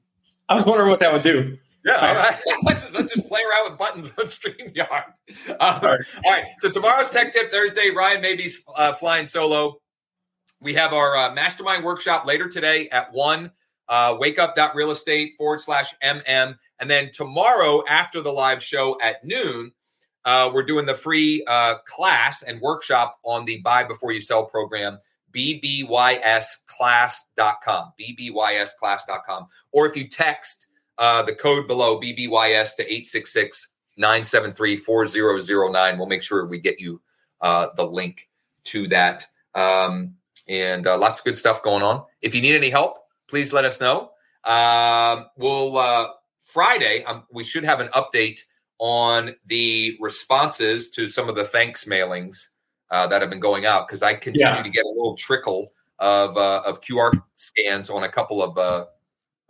I 0.48 0.54
was 0.54 0.66
wondering 0.66 0.90
what 0.90 1.00
that 1.00 1.12
would 1.12 1.22
do. 1.22 1.56
Yeah, 1.84 1.94
all 1.96 2.14
right. 2.14 2.40
let's, 2.64 2.90
let's 2.92 3.12
just 3.12 3.28
play 3.28 3.40
around 3.40 3.70
with 3.70 3.78
buttons 3.78 4.12
on 4.18 4.24
StreamYard. 4.26 5.04
Uh, 5.48 5.54
all, 5.60 5.80
right. 5.80 6.00
all 6.24 6.32
right. 6.32 6.44
So 6.58 6.70
tomorrow's 6.70 7.10
Tech 7.10 7.32
Tip 7.32 7.50
Thursday. 7.50 7.90
Ryan 7.90 8.22
Maybe's 8.22 8.62
uh, 8.76 8.94
flying 8.94 9.26
solo. 9.26 9.80
We 10.60 10.72
have 10.74 10.94
our 10.94 11.16
uh, 11.16 11.34
mastermind 11.34 11.84
workshop 11.84 12.24
later 12.26 12.48
today 12.48 12.88
at 12.88 13.12
one. 13.12 13.52
Uh, 13.86 14.16
wake 14.18 14.38
up 14.38 14.56
real 14.74 14.90
estate 14.90 15.34
forward 15.36 15.60
slash 15.60 15.94
mm. 16.02 16.56
And 16.80 16.90
then 16.90 17.12
tomorrow 17.12 17.84
after 17.88 18.20
the 18.20 18.32
live 18.32 18.60
show 18.62 18.98
at 19.00 19.24
noon, 19.24 19.72
uh, 20.24 20.50
we're 20.52 20.64
doing 20.64 20.86
the 20.86 20.94
free 20.94 21.44
uh, 21.46 21.76
class 21.86 22.42
and 22.42 22.60
workshop 22.60 23.18
on 23.24 23.44
the 23.44 23.60
buy 23.60 23.84
before 23.84 24.10
you 24.12 24.20
sell 24.20 24.46
program 24.46 24.98
bbysclass.com 25.34 27.92
bbysclass.com 28.00 29.46
or 29.72 29.88
if 29.88 29.96
you 29.96 30.08
text 30.08 30.68
uh, 30.98 31.22
the 31.22 31.34
code 31.34 31.66
below 31.66 32.00
BBYS 32.00 32.76
to 32.76 32.82
866 32.82 33.68
973 33.96 34.76
4009. 34.76 35.98
We'll 35.98 36.06
make 36.06 36.22
sure 36.22 36.46
we 36.46 36.60
get 36.60 36.80
you 36.80 37.00
uh, 37.40 37.68
the 37.76 37.84
link 37.84 38.28
to 38.64 38.88
that. 38.88 39.26
Um, 39.54 40.14
and 40.48 40.86
uh, 40.86 40.98
lots 40.98 41.20
of 41.20 41.24
good 41.24 41.36
stuff 41.36 41.62
going 41.62 41.82
on. 41.82 42.04
If 42.20 42.34
you 42.34 42.42
need 42.42 42.54
any 42.54 42.70
help, 42.70 42.98
please 43.28 43.52
let 43.52 43.64
us 43.64 43.80
know. 43.80 44.10
Um, 44.44 45.26
we'll 45.36 45.78
uh, 45.78 46.08
Friday, 46.54 47.02
um, 47.02 47.24
we 47.32 47.42
should 47.42 47.64
have 47.64 47.80
an 47.80 47.88
update 47.88 48.42
on 48.78 49.34
the 49.46 49.98
responses 50.00 50.88
to 50.90 51.08
some 51.08 51.28
of 51.28 51.34
the 51.34 51.42
thanks 51.42 51.84
mailings 51.84 52.46
uh, 52.92 53.08
that 53.08 53.20
have 53.20 53.28
been 53.28 53.40
going 53.40 53.66
out 53.66 53.88
because 53.88 54.04
I 54.04 54.14
continue 54.14 54.54
yeah. 54.54 54.62
to 54.62 54.70
get 54.70 54.84
a 54.84 54.88
little 54.88 55.16
trickle 55.16 55.72
of 55.98 56.36
uh, 56.36 56.62
of 56.64 56.80
QR 56.80 57.10
scans 57.34 57.90
on 57.90 58.04
a 58.04 58.08
couple 58.08 58.40
of 58.40 58.56
uh, 58.56 58.84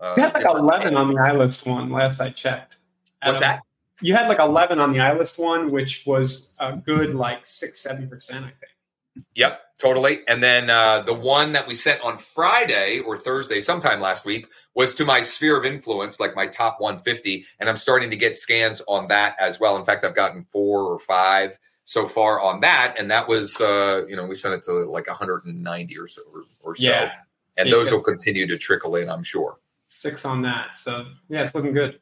uh, 0.01 0.15
you 0.17 0.23
had 0.23 0.33
like 0.33 0.47
11 0.47 0.97
on 0.97 1.09
the 1.09 1.21
iList 1.21 1.69
one 1.69 1.91
last 1.91 2.23
I 2.23 2.31
checked. 2.31 2.79
What's 3.23 3.41
that? 3.41 3.61
You 4.01 4.15
had 4.15 4.27
like 4.27 4.39
11 4.39 4.81
on 4.81 4.93
the 4.93 4.99
iList 4.99 5.39
one, 5.39 5.71
which 5.71 6.05
was 6.07 6.55
a 6.59 6.75
good 6.75 7.15
like 7.15 7.45
six, 7.45 7.81
seven 7.81 8.09
percent, 8.09 8.47
I 8.47 8.49
think. 8.49 9.27
Yep, 9.35 9.61
totally. 9.81 10.21
And 10.29 10.43
then 10.43 10.71
uh, 10.71 11.01
the 11.01 11.15
one 11.15 11.53
that 11.53 11.67
we 11.67 11.75
sent 11.75 12.01
on 12.03 12.19
Friday 12.19 13.01
or 13.01 13.17
Thursday, 13.17 13.61
sometime 13.61 14.01
last 14.01 14.25
week, 14.25 14.47
was 14.75 14.95
to 14.95 15.05
my 15.05 15.21
sphere 15.21 15.59
of 15.59 15.65
influence, 15.65 16.21
like 16.21 16.35
my 16.35 16.47
top 16.47 16.81
150. 16.81 17.45
And 17.61 17.69
I'm 17.69 17.77
starting 17.77 18.11
to 18.11 18.17
get 18.17 18.37
scans 18.37 18.83
on 18.89 19.09
that 19.09 19.37
as 19.39 19.61
well. 19.61 19.77
In 19.77 19.85
fact, 19.85 20.05
I've 20.05 20.15
gotten 20.15 20.47
four 20.51 20.83
or 20.83 20.99
five 20.99 21.59
so 21.85 22.07
far 22.07 22.41
on 22.41 22.61
that. 22.61 22.97
And 22.99 23.11
that 23.11 23.29
was, 23.29 23.61
uh, 23.61 24.05
you 24.09 24.17
know, 24.17 24.27
we 24.27 24.35
sent 24.35 24.55
it 24.55 24.63
to 24.65 24.73
like 24.73 25.07
190 25.07 25.99
or 25.99 26.09
so. 26.09 26.23
Or, 26.33 26.45
or 26.63 26.77
so. 26.77 26.89
Yeah. 26.89 27.13
And 27.57 27.73
those 27.73 27.93
will 27.93 28.03
continue 28.03 28.49
to 28.49 28.59
trickle 28.59 28.97
in, 28.97 29.09
I'm 29.09 29.23
sure 29.23 29.59
six 29.95 30.25
on 30.25 30.43
that. 30.43 30.75
So 30.75 31.07
yeah, 31.29 31.43
it's 31.43 31.55
looking 31.55 31.73
good. 31.73 32.01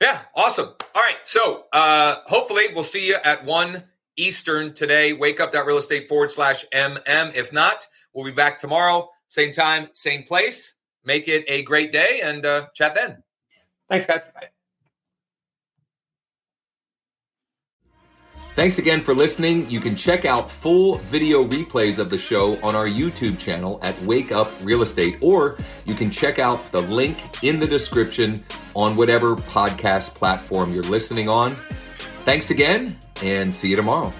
Yeah, 0.00 0.20
awesome. 0.34 0.68
All 0.94 1.02
right. 1.02 1.18
So 1.22 1.64
uh 1.72 2.16
hopefully 2.26 2.64
we'll 2.74 2.84
see 2.84 3.06
you 3.06 3.16
at 3.24 3.44
one 3.44 3.82
Eastern 4.16 4.72
today. 4.72 5.12
Wake 5.12 5.40
up 5.40 5.52
that 5.52 5.66
real 5.66 5.78
estate 5.78 6.08
forward 6.08 6.30
slash 6.30 6.64
MM. 6.72 7.34
If 7.34 7.52
not, 7.52 7.86
we'll 8.12 8.24
be 8.24 8.32
back 8.32 8.58
tomorrow, 8.58 9.10
same 9.28 9.52
time, 9.52 9.88
same 9.92 10.24
place. 10.24 10.74
Make 11.04 11.28
it 11.28 11.44
a 11.48 11.62
great 11.62 11.92
day 11.92 12.20
and 12.24 12.44
uh 12.44 12.66
chat 12.74 12.94
then. 12.94 13.22
Thanks, 13.88 14.06
guys. 14.06 14.26
Bye. 14.26 14.48
Thanks 18.54 18.78
again 18.78 19.00
for 19.00 19.14
listening. 19.14 19.68
You 19.68 19.80
can 19.80 19.96
check 19.96 20.24
out 20.24 20.48
full 20.48 20.98
video 20.98 21.42
replays 21.42 21.98
of 21.98 22.08
the 22.08 22.16
show 22.16 22.56
on 22.62 22.76
our 22.76 22.86
YouTube 22.86 23.36
channel 23.36 23.80
at 23.82 24.00
Wake 24.02 24.30
Up 24.30 24.48
Real 24.62 24.82
Estate, 24.82 25.16
or 25.20 25.58
you 25.86 25.94
can 25.94 26.08
check 26.08 26.38
out 26.38 26.70
the 26.70 26.82
link 26.82 27.42
in 27.42 27.58
the 27.58 27.66
description 27.66 28.44
on 28.76 28.94
whatever 28.94 29.34
podcast 29.34 30.14
platform 30.14 30.72
you're 30.72 30.84
listening 30.84 31.28
on. 31.28 31.56
Thanks 32.24 32.50
again, 32.50 32.96
and 33.22 33.54
see 33.54 33.68
you 33.68 33.76
tomorrow. 33.76 34.10